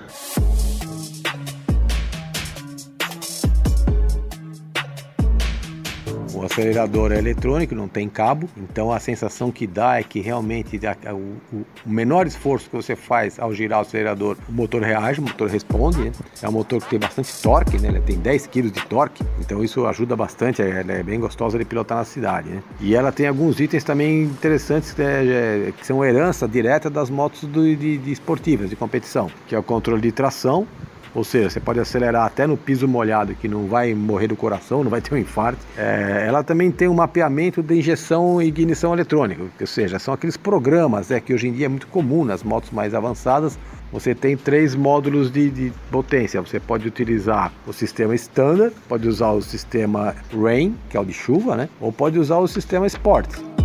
O 6.37 6.45
acelerador 6.45 7.11
é 7.11 7.17
eletrônico, 7.17 7.73
não 7.73 7.87
tem 7.87 8.07
cabo, 8.07 8.47
então 8.55 8.91
a 8.91 8.99
sensação 8.99 9.51
que 9.51 9.65
dá 9.65 9.99
é 9.99 10.03
que 10.03 10.19
realmente 10.19 10.79
o, 11.11 11.59
menor 11.83 12.27
esforço 12.27 12.69
que 12.69 12.75
você 12.75 12.95
faz 12.95 13.39
ao 13.39 13.51
girar 13.51 13.79
o 13.79 13.81
acelerador, 13.81 14.37
o 14.47 14.51
motor 14.51 14.83
reage, 14.83 15.19
o 15.19 15.23
motor 15.23 15.49
responde. 15.49 15.97
Né? 15.97 16.11
É 16.39 16.47
um 16.47 16.51
motor 16.51 16.79
que 16.79 16.91
tem 16.91 16.99
bastante 16.99 17.33
torque, 17.41 17.79
né? 17.79 17.87
ele 17.87 18.01
tem 18.01 18.19
10 18.19 18.45
kg 18.45 18.69
de 18.69 18.85
torque, 18.85 19.23
então 19.39 19.63
isso 19.63 19.87
ajuda 19.87 20.15
bastante, 20.15 20.61
ela 20.61 20.91
é 20.91 21.01
bem 21.01 21.19
gostosa 21.19 21.57
de 21.57 21.65
pilotar 21.65 21.97
na 21.97 22.05
cidade. 22.05 22.49
Né? 22.49 22.61
E 22.79 22.93
ela 22.93 23.11
tem 23.11 23.27
alguns 23.27 23.59
itens 23.59 23.83
também 23.83 24.21
interessantes 24.21 24.95
né? 24.95 25.73
que 25.75 25.87
são 25.87 26.05
herança 26.05 26.47
direta 26.47 26.87
das 26.87 27.09
motos 27.09 27.41
do, 27.45 27.75
de, 27.75 27.97
de 27.97 28.11
esportivas, 28.11 28.69
de 28.69 28.75
competição, 28.75 29.31
que 29.47 29.55
é 29.55 29.59
o 29.59 29.63
controle 29.63 30.01
de 30.03 30.11
tração, 30.11 30.67
ou 31.13 31.23
seja, 31.23 31.49
você 31.49 31.59
pode 31.59 31.79
acelerar 31.79 32.25
até 32.25 32.45
no 32.47 32.57
piso 32.57 32.87
molhado, 32.87 33.35
que 33.35 33.47
não 33.47 33.67
vai 33.67 33.93
morrer 33.93 34.27
do 34.27 34.35
coração, 34.35 34.83
não 34.83 34.91
vai 34.91 35.01
ter 35.01 35.13
um 35.13 35.17
infarto. 35.17 35.59
É, 35.77 36.25
ela 36.27 36.43
também 36.43 36.71
tem 36.71 36.87
um 36.87 36.93
mapeamento 36.93 37.61
de 37.61 37.75
injeção 37.75 38.41
e 38.41 38.47
ignição 38.47 38.93
eletrônica, 38.93 39.43
ou 39.59 39.67
seja, 39.67 39.99
são 39.99 40.13
aqueles 40.13 40.37
programas 40.37 41.09
né, 41.09 41.19
que 41.19 41.33
hoje 41.33 41.47
em 41.47 41.53
dia 41.53 41.65
é 41.65 41.69
muito 41.69 41.87
comum 41.87 42.23
nas 42.23 42.43
motos 42.43 42.71
mais 42.71 42.93
avançadas. 42.93 43.57
Você 43.91 44.13
tem 44.13 44.35
três 44.35 44.75
módulos 44.75 45.31
de, 45.31 45.49
de 45.49 45.73
potência. 45.89 46.41
Você 46.41 46.59
pode 46.59 46.85
utilizar 46.87 47.53
o 47.65 47.71
sistema 47.71 48.13
standard, 48.15 48.75
pode 48.87 49.07
usar 49.07 49.31
o 49.31 49.41
sistema 49.41 50.13
rain, 50.33 50.75
que 50.89 50.97
é 50.97 50.99
o 50.99 51.05
de 51.05 51.13
chuva, 51.13 51.55
né? 51.55 51.69
Ou 51.79 51.91
pode 51.91 52.19
usar 52.19 52.37
o 52.37 52.47
sistema 52.47 52.85
sport. 52.85 53.56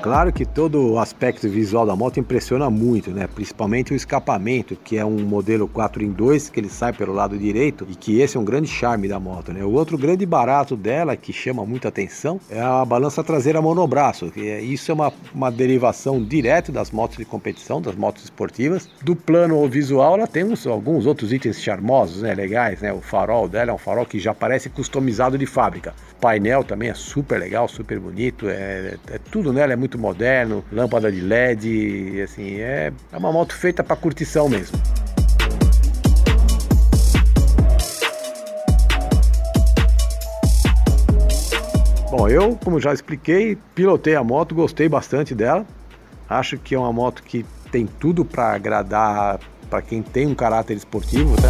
Claro 0.00 0.32
que 0.32 0.46
todo 0.46 0.92
o 0.92 0.98
aspecto 1.00 1.48
visual 1.48 1.84
da 1.84 1.96
moto 1.96 2.20
impressiona 2.20 2.70
muito, 2.70 3.10
né? 3.10 3.26
Principalmente 3.26 3.92
o 3.92 3.96
escapamento, 3.96 4.76
que 4.76 4.96
é 4.96 5.04
um 5.04 5.18
modelo 5.18 5.66
4 5.66 6.04
em 6.04 6.12
2, 6.12 6.50
que 6.50 6.60
ele 6.60 6.68
sai 6.68 6.92
pelo 6.92 7.12
lado 7.12 7.36
direito 7.36 7.84
e 7.90 7.96
que 7.96 8.20
esse 8.20 8.36
é 8.36 8.40
um 8.40 8.44
grande 8.44 8.68
charme 8.68 9.08
da 9.08 9.18
moto, 9.18 9.52
né? 9.52 9.64
O 9.64 9.72
outro 9.72 9.98
grande 9.98 10.24
barato 10.24 10.76
dela, 10.76 11.16
que 11.16 11.32
chama 11.32 11.66
muita 11.66 11.88
atenção, 11.88 12.40
é 12.48 12.60
a 12.60 12.84
balança 12.84 13.24
traseira 13.24 13.60
monobraço. 13.60 14.30
Que 14.30 14.48
é, 14.48 14.60
isso 14.60 14.88
é 14.92 14.94
uma, 14.94 15.12
uma 15.34 15.50
derivação 15.50 16.22
direta 16.22 16.70
das 16.70 16.92
motos 16.92 17.16
de 17.16 17.24
competição, 17.24 17.82
das 17.82 17.96
motos 17.96 18.22
esportivas. 18.22 18.88
Do 19.02 19.16
plano 19.16 19.68
visual, 19.68 20.14
ela 20.14 20.28
tem 20.28 20.44
uns, 20.44 20.64
alguns 20.64 21.06
outros 21.06 21.32
itens 21.32 21.60
charmosos, 21.60 22.22
né? 22.22 22.34
Legais, 22.34 22.80
né? 22.80 22.92
O 22.92 23.00
farol 23.00 23.48
dela 23.48 23.72
é 23.72 23.74
um 23.74 23.78
farol 23.78 24.06
que 24.06 24.20
já 24.20 24.32
parece 24.32 24.70
customizado 24.70 25.36
de 25.36 25.44
fábrica. 25.44 25.92
O 26.12 26.20
painel 26.20 26.62
também 26.62 26.88
é 26.88 26.94
super 26.94 27.38
legal, 27.40 27.66
super 27.66 27.98
bonito, 27.98 28.48
é, 28.48 28.96
é 29.10 29.18
tudo 29.30 29.52
nela 29.52 29.72
é 29.72 29.76
muito 29.76 29.87
muito 29.88 29.98
moderno, 29.98 30.62
lâmpada 30.70 31.10
de 31.10 31.22
LED, 31.22 32.20
assim, 32.20 32.60
é, 32.60 32.92
é 33.10 33.16
uma 33.16 33.32
moto 33.32 33.54
feita 33.54 33.82
para 33.82 33.96
curtição 33.96 34.46
mesmo. 34.46 34.78
Bom, 42.10 42.28
eu, 42.28 42.58
como 42.62 42.78
já 42.78 42.92
expliquei, 42.92 43.56
pilotei 43.74 44.14
a 44.14 44.22
moto, 44.22 44.54
gostei 44.54 44.88
bastante 44.88 45.34
dela. 45.34 45.64
Acho 46.28 46.58
que 46.58 46.74
é 46.74 46.78
uma 46.78 46.92
moto 46.92 47.22
que 47.22 47.46
tem 47.72 47.86
tudo 47.86 48.24
para 48.24 48.52
agradar 48.52 49.40
para 49.70 49.80
quem 49.80 50.02
tem 50.02 50.26
um 50.26 50.34
caráter 50.34 50.76
esportivo, 50.76 51.34
tá? 51.36 51.48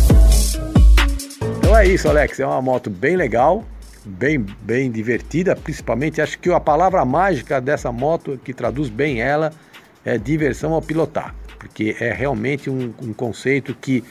Então 1.59 1.77
é 1.77 1.87
isso, 1.87 2.09
Alex. 2.09 2.39
É 2.39 2.47
uma 2.47 2.63
moto 2.63 2.89
bem 2.89 3.17
legal 3.17 3.65
bem, 4.09 4.39
bem 4.39 4.91
divertida, 4.91 5.55
principalmente 5.55 6.21
acho 6.21 6.39
que 6.39 6.51
a 6.51 6.59
palavra 6.59 7.05
mágica 7.05 7.61
dessa 7.61 7.93
moto 7.93 8.41
que 8.43 8.55
traduz 8.55 8.89
bem 8.89 9.21
ela 9.21 9.53
é 10.05 10.17
diversão 10.17 10.73
ao 10.73 10.81
pilotar, 10.81 11.35
porque 11.59 11.95
é 12.01 12.13
realmente 12.13 12.71
um, 12.71 12.95
um 13.03 13.13
conceito 13.13 13.75
que, 13.75 14.03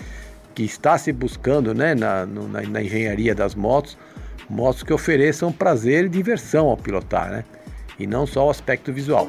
que 0.54 0.64
está 0.64 0.98
se 0.98 1.12
buscando 1.12 1.74
né, 1.74 1.96
na, 1.96 2.26
na, 2.26 2.62
na, 2.62 2.84
engenharia 2.84 3.34
das 3.34 3.56
motos, 3.56 3.98
motos 4.48 4.84
que 4.84 4.94
ofereçam 4.94 5.52
prazer 5.52 6.06
e 6.06 6.10
diversão 6.10 6.68
ao 6.68 6.78
pilotar, 6.78 7.32
né? 7.32 7.44
e 7.98 8.06
não 8.06 8.28
só 8.28 8.46
o 8.46 8.50
aspecto 8.50 8.94
visual. 8.94 9.28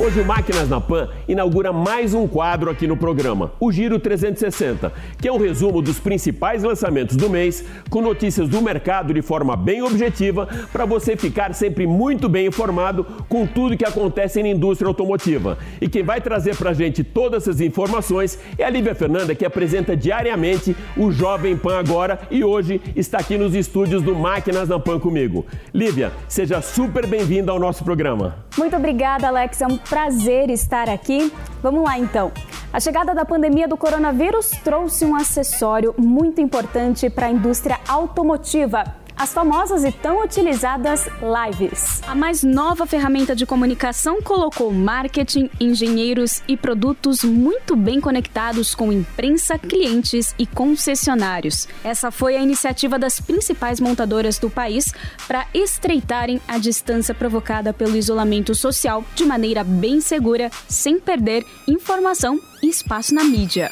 Hoje 0.00 0.20
o 0.20 0.24
Máquinas 0.24 0.68
na 0.68 0.80
Pan 0.80 1.08
inaugura 1.26 1.72
mais 1.72 2.14
um 2.14 2.28
quadro 2.28 2.70
aqui 2.70 2.86
no 2.86 2.96
programa, 2.96 3.50
o 3.58 3.72
Giro 3.72 3.98
360, 3.98 4.92
que 5.20 5.26
é 5.26 5.32
um 5.32 5.38
resumo 5.38 5.82
dos 5.82 5.98
principais 5.98 6.62
lançamentos 6.62 7.16
do 7.16 7.28
mês, 7.28 7.64
com 7.90 8.00
notícias 8.00 8.48
do 8.48 8.62
mercado 8.62 9.12
de 9.12 9.20
forma 9.20 9.56
bem 9.56 9.82
objetiva, 9.82 10.48
para 10.72 10.84
você 10.84 11.16
ficar 11.16 11.52
sempre 11.52 11.84
muito 11.84 12.28
bem 12.28 12.46
informado 12.46 13.04
com 13.28 13.44
tudo 13.44 13.76
que 13.76 13.84
acontece 13.84 14.40
na 14.40 14.50
indústria 14.50 14.86
automotiva. 14.86 15.58
E 15.80 15.88
quem 15.88 16.04
vai 16.04 16.20
trazer 16.20 16.56
para 16.56 16.70
a 16.70 16.74
gente 16.74 17.02
todas 17.02 17.42
essas 17.42 17.60
informações 17.60 18.38
é 18.56 18.62
a 18.62 18.70
Lívia 18.70 18.94
Fernanda, 18.94 19.34
que 19.34 19.44
apresenta 19.44 19.96
diariamente 19.96 20.76
o 20.96 21.10
Jovem 21.10 21.56
Pan 21.56 21.76
Agora 21.76 22.20
e 22.30 22.44
hoje 22.44 22.80
está 22.94 23.18
aqui 23.18 23.36
nos 23.36 23.52
estúdios 23.52 24.00
do 24.00 24.14
Máquinas 24.14 24.68
na 24.68 24.78
Pan 24.78 25.00
comigo. 25.00 25.44
Lívia, 25.74 26.12
seja 26.28 26.62
super 26.62 27.04
bem-vinda 27.04 27.50
ao 27.50 27.58
nosso 27.58 27.82
programa. 27.82 28.46
Muito 28.56 28.76
obrigada, 28.76 29.26
Alex. 29.26 29.60
É 29.60 29.66
um 29.66 29.78
prazer 29.88 30.50
estar 30.50 30.88
aqui. 30.88 31.32
Vamos 31.62 31.82
lá 31.82 31.98
então. 31.98 32.30
A 32.72 32.78
chegada 32.78 33.14
da 33.14 33.24
pandemia 33.24 33.66
do 33.66 33.76
coronavírus 33.76 34.50
trouxe 34.62 35.04
um 35.04 35.16
acessório 35.16 35.94
muito 35.96 36.40
importante 36.40 37.08
para 37.08 37.26
a 37.26 37.30
indústria 37.30 37.80
automotiva: 37.88 38.84
as 39.18 39.32
famosas 39.32 39.84
e 39.84 39.90
tão 39.90 40.22
utilizadas 40.22 41.08
lives. 41.20 42.00
A 42.06 42.14
mais 42.14 42.42
nova 42.44 42.86
ferramenta 42.86 43.34
de 43.34 43.44
comunicação 43.44 44.22
colocou 44.22 44.72
marketing, 44.72 45.50
engenheiros 45.60 46.40
e 46.46 46.56
produtos 46.56 47.24
muito 47.24 47.74
bem 47.74 48.00
conectados 48.00 48.74
com 48.74 48.92
imprensa, 48.92 49.58
clientes 49.58 50.34
e 50.38 50.46
concessionários. 50.46 51.66
Essa 51.82 52.10
foi 52.10 52.36
a 52.36 52.42
iniciativa 52.42 52.98
das 52.98 53.20
principais 53.20 53.80
montadoras 53.80 54.38
do 54.38 54.48
país 54.48 54.92
para 55.26 55.46
estreitarem 55.52 56.40
a 56.46 56.58
distância 56.58 57.14
provocada 57.14 57.72
pelo 57.72 57.96
isolamento 57.96 58.54
social 58.54 59.04
de 59.14 59.24
maneira 59.24 59.64
bem 59.64 60.00
segura, 60.00 60.50
sem 60.68 61.00
perder 61.00 61.44
informação 61.66 62.40
e 62.62 62.68
espaço 62.68 63.14
na 63.14 63.24
mídia. 63.24 63.70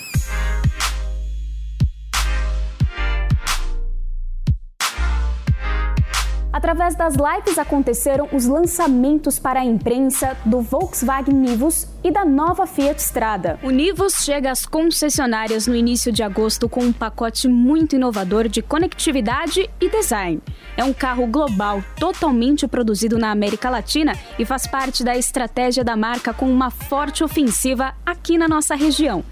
Através 6.67 6.97
das 6.97 7.15
lives 7.15 7.61
aconteceram 7.61 8.29
os 8.33 8.45
lançamentos 8.47 9.39
para 9.39 9.61
a 9.61 9.65
imprensa 9.65 10.37
do 10.45 10.61
Volkswagen 10.61 11.33
Nivus 11.33 11.87
e 12.03 12.11
da 12.11 12.25
nova 12.25 12.67
Fiat 12.67 13.01
Strada. 13.01 13.57
O 13.63 13.71
Nivus 13.71 14.15
chega 14.15 14.51
às 14.51 14.67
concessionárias 14.67 15.69
no 15.69 15.77
início 15.77 16.11
de 16.11 16.25
agosto 16.25 16.69
com 16.69 16.81
um 16.81 16.93
pacote 16.93 17.47
muito 17.47 17.95
inovador 17.95 18.49
de 18.49 18.63
conectividade 18.63 19.71
e 19.81 19.89
design. 19.89 20.43
É 20.77 20.83
um 20.83 20.93
carro 20.93 21.29
global, 21.29 21.85
totalmente 22.01 22.67
produzido 22.67 23.17
na 23.17 23.31
América 23.31 23.71
Latina 23.71 24.19
e 24.37 24.45
faz 24.45 24.67
parte 24.67 25.05
da 25.05 25.17
estratégia 25.17 25.85
da 25.85 25.97
marca 25.97 26.35
com 26.35 26.51
uma 26.51 26.69
forte 26.69 27.23
ofensiva 27.23 27.95
aqui 28.05 28.37
na 28.37 28.49
nossa 28.49 28.75
região. 28.75 29.23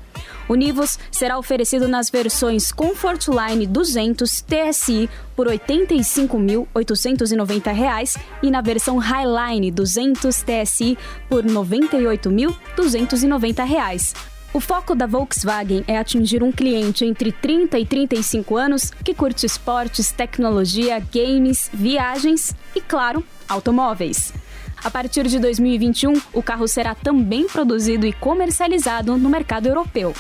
O 0.49 0.55
Nivus 0.55 0.99
será 1.11 1.37
oferecido 1.39 1.89
nas 1.89 2.09
versões 2.11 2.71
Comfortline 2.71 3.67
200 3.67 4.43
TSI 4.43 5.09
por 5.35 5.47
R$ 5.47 5.59
85.890 5.59 8.21
e 8.43 8.51
na 8.51 8.61
versão 8.61 8.99
Highline 8.99 9.71
200 9.71 10.37
TSI 10.43 10.99
por 11.29 11.45
R$ 11.45 11.51
98.290. 11.51 14.15
O 14.53 14.61
foco 14.61 14.95
da 14.95 15.07
Volkswagen 15.07 15.83
é 15.89 15.97
atingir 15.99 16.43
um 16.43 16.53
cliente 16.53 17.05
entre 17.05 17.33
30 17.33 17.79
e 17.79 17.85
35 17.85 18.57
anos 18.57 18.93
que 19.03 19.13
curte 19.13 19.45
esportes, 19.45 20.13
tecnologia, 20.13 21.05
games, 21.13 21.69
viagens 21.73 22.55
e, 22.73 22.81
claro, 22.81 23.25
automóveis. 23.49 24.33
A 24.85 24.91
partir 24.91 25.27
de 25.27 25.41
2021, 25.41 26.13
o 26.33 26.43
carro 26.43 26.69
será 26.69 26.95
também 26.95 27.49
produzido 27.49 28.07
e 28.07 28.13
comercializado 28.13 29.17
no 29.17 29.29
mercado 29.29 29.67
europeu. 29.67 30.15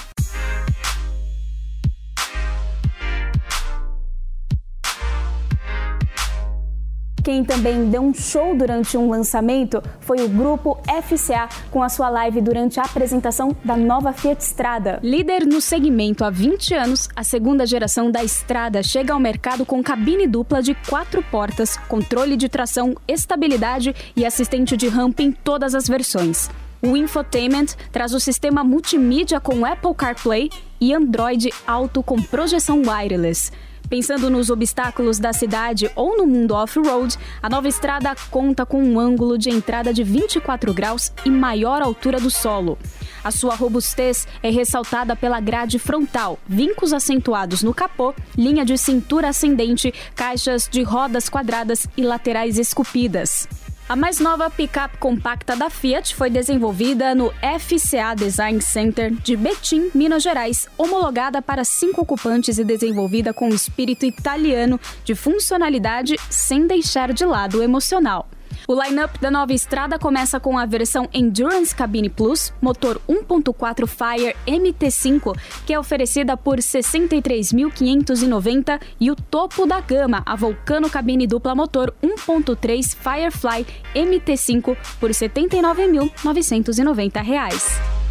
Quem 7.24 7.42
também 7.42 7.88
deu 7.88 8.02
um 8.02 8.12
show 8.12 8.54
durante 8.54 8.98
um 8.98 9.08
lançamento 9.08 9.82
foi 10.00 10.20
o 10.20 10.28
grupo 10.28 10.78
FCA 11.02 11.48
com 11.70 11.82
a 11.82 11.88
sua 11.88 12.10
live 12.10 12.42
durante 12.42 12.78
a 12.78 12.82
apresentação 12.82 13.56
da 13.64 13.78
nova 13.78 14.12
Fiat 14.12 14.42
Strada. 14.42 15.00
Líder 15.02 15.46
no 15.46 15.58
segmento 15.58 16.22
há 16.22 16.28
20 16.28 16.74
anos, 16.74 17.08
a 17.16 17.24
segunda 17.24 17.64
geração 17.64 18.10
da 18.10 18.22
Strada 18.24 18.82
chega 18.82 19.14
ao 19.14 19.18
mercado 19.18 19.64
com 19.64 19.82
cabine 19.82 20.26
dupla 20.26 20.62
de 20.62 20.74
quatro 20.86 21.22
portas, 21.22 21.78
controle 21.88 22.36
de 22.36 22.46
tração, 22.46 22.94
estabilidade 23.08 23.96
e 24.14 24.26
assistente 24.26 24.76
de 24.76 24.86
rampa 24.86 25.22
em 25.22 25.32
todas 25.32 25.74
as 25.74 25.88
versões. 25.88 26.50
O 26.82 26.94
infotainment 26.94 27.68
traz 27.90 28.12
o 28.12 28.20
sistema 28.20 28.62
multimídia 28.62 29.40
com 29.40 29.64
Apple 29.64 29.94
CarPlay 29.94 30.50
e 30.78 30.92
Android 30.92 31.48
Auto 31.66 32.02
com 32.02 32.20
projeção 32.20 32.82
wireless. 32.86 33.50
Pensando 33.88 34.30
nos 34.30 34.48
obstáculos 34.48 35.18
da 35.18 35.32
cidade 35.32 35.90
ou 35.94 36.16
no 36.16 36.26
mundo 36.26 36.54
off-road, 36.54 37.16
a 37.42 37.48
nova 37.48 37.68
estrada 37.68 38.14
conta 38.30 38.64
com 38.64 38.82
um 38.82 38.98
ângulo 38.98 39.36
de 39.36 39.50
entrada 39.50 39.92
de 39.92 40.02
24 40.02 40.72
graus 40.72 41.12
e 41.24 41.30
maior 41.30 41.82
altura 41.82 42.18
do 42.18 42.30
solo. 42.30 42.78
A 43.22 43.30
sua 43.30 43.54
robustez 43.54 44.26
é 44.42 44.50
ressaltada 44.50 45.14
pela 45.14 45.40
grade 45.40 45.78
frontal, 45.78 46.38
vincos 46.46 46.92
acentuados 46.92 47.62
no 47.62 47.74
capô, 47.74 48.14
linha 48.36 48.64
de 48.64 48.76
cintura 48.78 49.28
ascendente, 49.28 49.92
caixas 50.14 50.68
de 50.70 50.82
rodas 50.82 51.28
quadradas 51.28 51.86
e 51.96 52.02
laterais 52.02 52.58
esculpidas. 52.58 53.48
A 53.86 53.94
mais 53.94 54.18
nova 54.18 54.48
picape 54.48 54.96
compacta 54.96 55.54
da 55.54 55.68
Fiat 55.68 56.14
foi 56.14 56.30
desenvolvida 56.30 57.14
no 57.14 57.30
FCA 57.60 58.14
Design 58.16 58.58
Center 58.62 59.12
de 59.12 59.36
Betim, 59.36 59.90
Minas 59.94 60.22
Gerais, 60.22 60.66
homologada 60.78 61.42
para 61.42 61.64
cinco 61.64 62.00
ocupantes 62.00 62.56
e 62.56 62.64
desenvolvida 62.64 63.34
com 63.34 63.50
espírito 63.50 64.06
italiano 64.06 64.80
de 65.04 65.14
funcionalidade 65.14 66.16
sem 66.30 66.66
deixar 66.66 67.12
de 67.12 67.26
lado 67.26 67.58
o 67.58 67.62
emocional. 67.62 68.26
O 68.66 68.82
lineup 68.82 69.18
da 69.20 69.30
nova 69.30 69.52
estrada 69.52 69.98
começa 69.98 70.40
com 70.40 70.56
a 70.56 70.64
versão 70.64 71.06
Endurance 71.12 71.74
Cabine 71.74 72.08
Plus, 72.08 72.50
motor 72.62 72.98
1.4 73.06 73.86
Fire 73.86 74.34
MT5, 74.46 75.38
que 75.66 75.74
é 75.74 75.78
oferecida 75.78 76.34
por 76.34 76.56
63.590 76.58 78.80
e 78.98 79.10
o 79.10 79.16
topo 79.16 79.66
da 79.66 79.82
gama, 79.82 80.22
a 80.24 80.34
Vulcano 80.34 80.88
Cabine 80.88 81.26
Dupla 81.26 81.54
Motor 81.54 81.92
1.3 82.02 82.96
Firefly 82.96 83.66
MT5 83.94 84.74
por 84.98 85.10
R$ 85.10 85.14
79.990. 85.14 88.03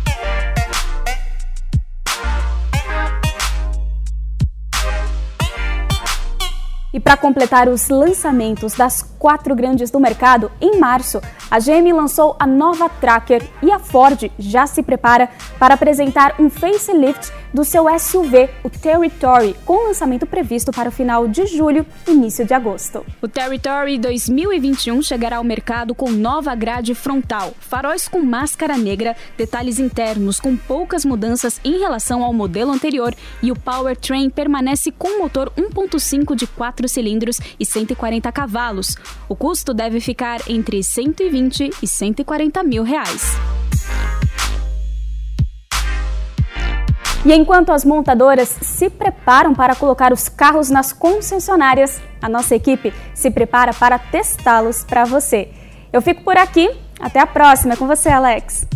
E 6.93 6.99
para 6.99 7.17
completar 7.17 7.67
os 7.67 7.89
lançamentos 7.89 8.75
das 8.75 9.01
quatro 9.17 9.55
grandes 9.55 9.89
do 9.89 9.99
mercado, 9.99 10.51
em 10.61 10.79
março, 10.79 11.19
a 11.49 11.57
GM 11.57 11.91
lançou 11.91 12.35
a 12.39 12.45
nova 12.45 12.87
Tracker 12.87 13.41
e 13.63 13.71
a 13.71 13.79
Ford 13.79 14.31
já 14.37 14.67
se 14.67 14.83
prepara 14.83 15.27
para 15.57 15.73
apresentar 15.73 16.35
um 16.39 16.51
facelift 16.51 17.33
do 17.53 17.63
seu 17.63 17.85
SUV, 17.99 18.49
o 18.63 18.69
Territory, 18.69 19.55
com 19.63 19.87
lançamento 19.87 20.25
previsto 20.25 20.71
para 20.71 20.89
o 20.89 20.91
final 20.91 21.27
de 21.27 21.45
julho, 21.45 21.85
início 22.07 22.45
de 22.45 22.53
agosto. 22.53 23.05
O 23.21 23.27
Territory 23.27 23.97
2021 23.97 25.01
chegará 25.01 25.37
ao 25.37 25.43
mercado 25.43 25.93
com 25.93 26.09
nova 26.09 26.55
grade 26.55 26.95
frontal, 26.95 27.53
faróis 27.59 28.07
com 28.07 28.21
máscara 28.21 28.77
negra, 28.77 29.15
detalhes 29.37 29.79
internos 29.79 30.39
com 30.39 30.57
poucas 30.57 31.05
mudanças 31.05 31.59
em 31.63 31.77
relação 31.79 32.23
ao 32.23 32.33
modelo 32.33 32.71
anterior 32.71 33.13
e 33.41 33.51
o 33.51 33.55
powertrain 33.55 34.29
permanece 34.29 34.91
com 34.91 35.19
motor 35.19 35.51
1.5 35.57 36.35
de 36.35 36.47
4 36.47 36.87
cilindros 36.89 37.39
e 37.59 37.65
140 37.65 38.31
cavalos. 38.31 38.95
O 39.29 39.35
custo 39.35 39.73
deve 39.73 39.99
ficar 39.99 40.41
entre 40.49 40.83
120 40.83 41.69
e 41.81 41.87
140 41.87 42.63
mil 42.63 42.83
reais. 42.83 43.37
E 47.25 47.33
enquanto 47.33 47.71
as 47.71 47.85
montadoras 47.85 48.49
se 48.49 48.89
preparam 48.89 49.53
para 49.53 49.75
colocar 49.75 50.11
os 50.11 50.27
carros 50.27 50.69
nas 50.69 50.91
concessionárias, 50.91 52.01
a 52.21 52.27
nossa 52.27 52.53
equipe 52.53 52.93
se 53.13 53.31
prepara 53.31 53.73
para 53.73 53.97
testá-los 53.97 54.83
para 54.83 55.05
você. 55.05 55.49
Eu 55.91 56.01
fico 56.01 56.21
por 56.21 56.35
aqui, 56.35 56.69
até 56.99 57.19
a 57.19 57.27
próxima. 57.27 57.73
É 57.73 57.77
com 57.77 57.87
você, 57.87 58.09
Alex. 58.09 58.67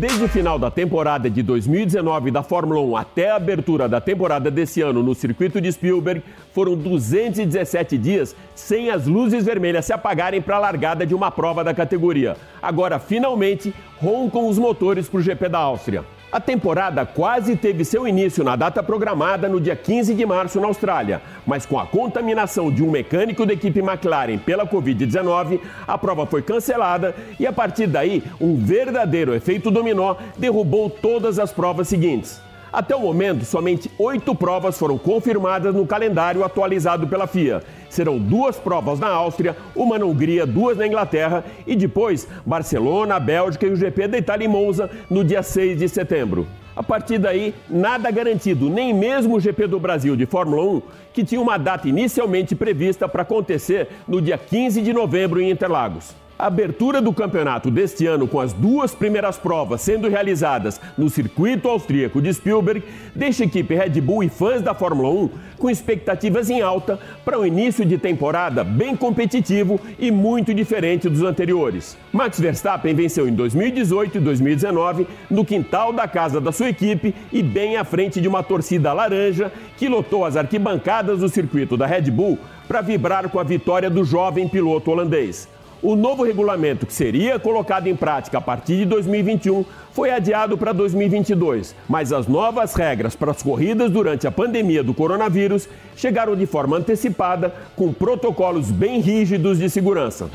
Desde 0.00 0.24
o 0.24 0.28
final 0.28 0.58
da 0.58 0.70
temporada 0.70 1.28
de 1.28 1.42
2019 1.42 2.30
da 2.30 2.42
Fórmula 2.42 2.80
1 2.80 2.96
até 2.96 3.30
a 3.30 3.36
abertura 3.36 3.86
da 3.86 4.00
temporada 4.00 4.50
desse 4.50 4.80
ano 4.80 5.02
no 5.02 5.14
circuito 5.14 5.60
de 5.60 5.70
Spielberg, 5.70 6.22
foram 6.54 6.74
217 6.74 7.98
dias 7.98 8.34
sem 8.54 8.88
as 8.88 9.06
luzes 9.06 9.44
vermelhas 9.44 9.84
se 9.84 9.92
apagarem 9.92 10.40
para 10.40 10.56
a 10.56 10.58
largada 10.58 11.04
de 11.04 11.14
uma 11.14 11.30
prova 11.30 11.62
da 11.62 11.74
categoria. 11.74 12.34
Agora, 12.62 12.98
finalmente, 12.98 13.74
roncam 13.98 14.48
os 14.48 14.58
motores 14.58 15.06
para 15.06 15.20
o 15.20 15.22
GP 15.22 15.50
da 15.50 15.58
Áustria. 15.58 16.02
A 16.32 16.38
temporada 16.38 17.04
quase 17.04 17.56
teve 17.56 17.84
seu 17.84 18.06
início 18.06 18.44
na 18.44 18.54
data 18.54 18.84
programada 18.84 19.48
no 19.48 19.60
dia 19.60 19.74
15 19.74 20.14
de 20.14 20.24
março 20.24 20.60
na 20.60 20.68
Austrália, 20.68 21.20
mas 21.44 21.66
com 21.66 21.76
a 21.76 21.84
contaminação 21.84 22.70
de 22.70 22.84
um 22.84 22.90
mecânico 22.90 23.44
da 23.44 23.52
equipe 23.52 23.80
McLaren 23.80 24.38
pela 24.38 24.64
Covid-19, 24.64 25.58
a 25.88 25.98
prova 25.98 26.26
foi 26.26 26.40
cancelada 26.40 27.16
e 27.38 27.48
a 27.48 27.52
partir 27.52 27.88
daí, 27.88 28.22
um 28.40 28.54
verdadeiro 28.54 29.34
efeito 29.34 29.72
dominó 29.72 30.14
derrubou 30.38 30.88
todas 30.88 31.40
as 31.40 31.50
provas 31.50 31.88
seguintes. 31.88 32.40
Até 32.72 32.94
o 32.94 33.00
momento, 33.00 33.44
somente 33.44 33.90
oito 33.98 34.32
provas 34.32 34.78
foram 34.78 34.96
confirmadas 34.96 35.74
no 35.74 35.84
calendário 35.84 36.44
atualizado 36.44 37.08
pela 37.08 37.26
FIA. 37.26 37.64
Serão 37.88 38.16
duas 38.16 38.56
provas 38.56 39.00
na 39.00 39.08
Áustria, 39.08 39.56
uma 39.74 39.98
na 39.98 40.04
Hungria, 40.04 40.46
duas 40.46 40.78
na 40.78 40.86
Inglaterra 40.86 41.44
e 41.66 41.74
depois 41.74 42.28
Barcelona, 42.46 43.18
Bélgica 43.18 43.66
e 43.66 43.70
o 43.70 43.76
GP 43.76 44.06
da 44.06 44.18
Itália 44.18 44.44
em 44.44 44.48
Monza 44.48 44.88
no 45.10 45.24
dia 45.24 45.42
6 45.42 45.80
de 45.80 45.88
setembro. 45.88 46.46
A 46.76 46.82
partir 46.82 47.18
daí, 47.18 47.52
nada 47.68 48.08
garantido, 48.12 48.70
nem 48.70 48.94
mesmo 48.94 49.36
o 49.36 49.40
GP 49.40 49.66
do 49.66 49.80
Brasil 49.80 50.14
de 50.14 50.24
Fórmula 50.24 50.62
1, 50.62 50.82
que 51.12 51.24
tinha 51.24 51.40
uma 51.40 51.58
data 51.58 51.88
inicialmente 51.88 52.54
prevista 52.54 53.08
para 53.08 53.22
acontecer 53.22 53.88
no 54.06 54.22
dia 54.22 54.38
15 54.38 54.80
de 54.80 54.92
novembro 54.92 55.40
em 55.40 55.50
Interlagos. 55.50 56.14
A 56.40 56.46
abertura 56.46 57.02
do 57.02 57.12
campeonato 57.12 57.70
deste 57.70 58.06
ano, 58.06 58.26
com 58.26 58.40
as 58.40 58.54
duas 58.54 58.94
primeiras 58.94 59.36
provas 59.36 59.82
sendo 59.82 60.08
realizadas 60.08 60.80
no 60.96 61.10
circuito 61.10 61.68
austríaco 61.68 62.22
de 62.22 62.32
Spielberg, 62.32 62.82
deixa 63.14 63.42
a 63.42 63.46
equipe 63.46 63.74
Red 63.74 64.00
Bull 64.00 64.22
e 64.22 64.30
fãs 64.30 64.62
da 64.62 64.72
Fórmula 64.72 65.10
1 65.10 65.30
com 65.58 65.68
expectativas 65.68 66.48
em 66.48 66.62
alta 66.62 66.98
para 67.26 67.38
um 67.38 67.44
início 67.44 67.84
de 67.84 67.98
temporada 67.98 68.64
bem 68.64 68.96
competitivo 68.96 69.78
e 69.98 70.10
muito 70.10 70.54
diferente 70.54 71.10
dos 71.10 71.22
anteriores. 71.22 71.98
Max 72.10 72.40
Verstappen 72.40 72.94
venceu 72.94 73.28
em 73.28 73.34
2018 73.34 74.16
e 74.16 74.20
2019 74.22 75.06
no 75.30 75.44
quintal 75.44 75.92
da 75.92 76.08
casa 76.08 76.40
da 76.40 76.52
sua 76.52 76.70
equipe 76.70 77.14
e 77.30 77.42
bem 77.42 77.76
à 77.76 77.84
frente 77.84 78.18
de 78.18 78.26
uma 78.26 78.42
torcida 78.42 78.94
laranja 78.94 79.52
que 79.76 79.90
lotou 79.90 80.24
as 80.24 80.38
arquibancadas 80.38 81.20
do 81.20 81.28
circuito 81.28 81.76
da 81.76 81.84
Red 81.84 82.10
Bull 82.10 82.38
para 82.66 82.80
vibrar 82.80 83.28
com 83.28 83.38
a 83.38 83.44
vitória 83.44 83.90
do 83.90 84.02
jovem 84.04 84.48
piloto 84.48 84.90
holandês. 84.90 85.46
O 85.82 85.96
novo 85.96 86.24
regulamento, 86.24 86.84
que 86.84 86.92
seria 86.92 87.38
colocado 87.38 87.86
em 87.86 87.96
prática 87.96 88.36
a 88.36 88.40
partir 88.40 88.76
de 88.76 88.84
2021, 88.84 89.64
foi 89.92 90.10
adiado 90.10 90.58
para 90.58 90.72
2022, 90.72 91.74
mas 91.88 92.12
as 92.12 92.26
novas 92.26 92.74
regras 92.74 93.16
para 93.16 93.30
as 93.30 93.42
corridas 93.42 93.90
durante 93.90 94.26
a 94.26 94.30
pandemia 94.30 94.82
do 94.84 94.92
coronavírus 94.92 95.66
chegaram 95.96 96.36
de 96.36 96.44
forma 96.44 96.76
antecipada, 96.76 97.54
com 97.74 97.94
protocolos 97.94 98.70
bem 98.70 99.00
rígidos 99.00 99.58
de 99.58 99.70
segurança. 99.70 100.28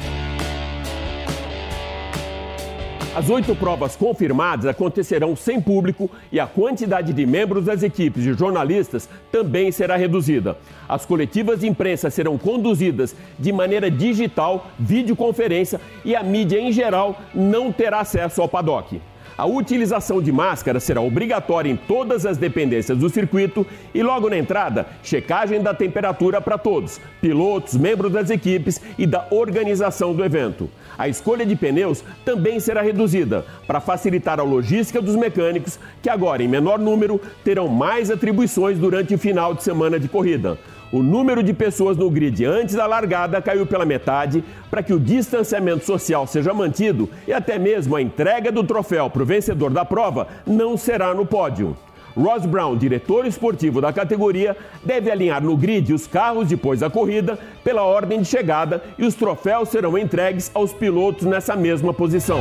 As 3.16 3.30
oito 3.30 3.56
provas 3.56 3.96
confirmadas 3.96 4.66
acontecerão 4.66 5.38
sem 5.38 5.62
público 5.62 6.12
e 6.34 6.38
a 6.38 6.46
quantidade 6.46 7.14
de 7.14 7.26
membros 7.26 7.64
das 7.64 7.82
equipes 7.82 8.22
de 8.22 8.34
jornalistas 8.34 9.08
também 9.32 9.72
será 9.72 9.96
reduzida. 9.96 10.58
As 10.88 11.06
coletivas 11.06 11.62
de 11.62 11.68
imprensa 11.68 12.10
serão 12.10 12.38
conduzidas 12.38 13.16
de 13.40 13.54
maneira 13.54 13.90
digital, 13.90 14.70
videoconferência 14.78 15.80
e 16.04 16.14
a 16.14 16.22
mídia 16.22 16.60
em 16.60 16.74
geral 16.74 17.18
não 17.34 17.72
terá 17.72 18.02
acesso 18.02 18.42
ao 18.42 18.50
paddock. 18.50 19.00
A 19.38 19.46
utilização 19.46 20.22
de 20.22 20.32
máscara 20.32 20.80
será 20.82 21.00
obrigatória 21.00 21.70
em 21.70 21.76
todas 21.76 22.26
as 22.26 22.38
dependências 22.38 22.98
do 22.98 23.10
circuito 23.10 23.66
e 23.94 24.04
logo 24.04 24.30
na 24.30 24.38
entrada, 24.38 24.88
checagem 25.04 25.62
da 25.62 25.74
temperatura 25.74 26.42
para 26.42 26.58
todos, 26.58 27.02
pilotos, 27.22 27.76
membros 27.76 28.12
das 28.12 28.30
equipes 28.30 28.82
e 28.98 29.06
da 29.06 29.26
organização 29.32 30.14
do 30.14 30.24
evento. 30.24 30.70
A 30.98 31.08
escolha 31.08 31.46
de 31.46 31.56
pneus 31.56 32.04
também 32.24 32.60
será 32.60 32.82
reduzida 32.82 33.46
para 33.68 33.80
facilitar 33.80 34.40
a 34.40 34.44
logística 34.44 35.02
dos 35.02 35.16
mecânicos, 35.16 35.80
que 36.02 36.10
agora, 36.10 36.44
em 36.44 36.48
menor 36.48 36.80
número, 36.80 37.20
terão 37.44 37.68
mais 37.68 38.10
atribuições 38.10 38.78
durante 38.78 39.14
o 39.14 39.18
final 39.18 39.54
de 39.54 39.64
semana 39.64 40.00
de 40.00 40.08
corrida. 40.08 40.58
O 40.92 41.02
número 41.02 41.44
de 41.44 41.54
pessoas 41.54 41.98
no 41.98 42.10
grid 42.10 42.46
antes 42.46 42.76
da 42.76 42.86
largada 42.86 43.42
caiu 43.42 43.66
pela 43.66 43.86
metade 43.86 44.44
para 44.70 44.84
que 44.84 44.94
o 44.94 45.00
distanciamento 45.00 45.84
social 45.84 46.26
seja 46.28 46.54
mantido 46.54 47.10
e 47.28 47.34
até 47.34 47.60
mesmo 47.60 47.96
a 47.96 48.02
entrega 48.02 48.52
do 48.52 48.64
troféu 48.64 49.10
para 49.10 49.24
o 49.24 49.26
vencedor 49.26 49.72
da 49.72 49.84
prova 49.84 50.28
não 50.46 50.78
será 50.78 51.14
no 51.14 51.26
pódio. 51.26 51.76
Ross 52.16 52.46
Brown, 52.46 52.78
diretor 52.78 53.26
esportivo 53.26 53.82
da 53.82 53.92
categoria, 53.92 54.56
deve 54.84 55.12
alinhar 55.12 55.44
no 55.44 55.58
grid 55.58 55.94
os 55.94 56.08
carros 56.08 56.48
depois 56.48 56.80
da 56.80 56.90
corrida 56.90 57.38
pela 57.64 57.84
ordem 57.84 58.22
de 58.22 58.28
chegada 58.28 58.84
e 58.98 59.06
os 59.06 59.16
troféus 59.16 59.70
serão 59.70 59.98
entregues 59.98 60.50
aos 60.54 60.72
pilotos 60.72 61.26
nessa 61.26 61.56
mesma 61.56 61.94
posição. 61.94 62.40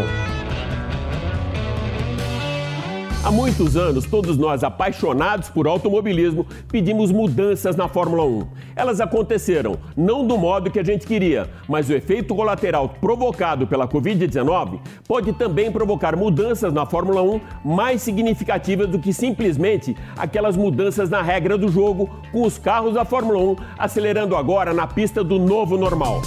Há 3.25 3.31
muitos 3.31 3.75
anos, 3.75 4.05
todos 4.05 4.37
nós 4.37 4.63
apaixonados 4.63 5.49
por 5.49 5.67
automobilismo 5.67 6.47
pedimos 6.71 7.11
mudanças 7.11 7.75
na 7.75 7.89
Fórmula 7.89 8.23
1. 8.23 8.47
Elas 8.77 9.01
aconteceram, 9.01 9.79
não 9.97 10.27
do 10.27 10.37
modo 10.37 10.71
que 10.71 10.79
a 10.79 10.85
gente 10.85 11.07
queria, 11.07 11.49
mas 11.67 11.89
o 11.89 11.95
efeito 11.95 12.35
colateral 12.35 12.87
provocado 13.01 13.67
pela 13.67 13.89
Covid-19 13.89 14.79
pode 15.09 15.33
também 15.33 15.73
provocar 15.73 16.15
mudanças 16.15 16.71
na 16.71 16.85
Fórmula 16.85 17.23
1 17.23 17.41
mais 17.65 18.03
significativas 18.03 18.89
do 18.89 18.99
que 18.99 19.11
simplesmente 19.11 19.97
aquelas 20.19 20.55
mudanças 20.55 21.09
na 21.09 21.23
regra 21.23 21.57
do 21.57 21.69
jogo, 21.69 22.11
com 22.31 22.43
os 22.43 22.59
carros 22.59 22.93
da 22.93 23.07
Fórmula 23.07 23.39
1 23.39 23.57
acelerando 23.79 24.37
agora 24.37 24.75
na 24.75 24.87
pista 24.87 25.25
do 25.25 25.39
novo 25.39 25.79
normal. 25.79 26.21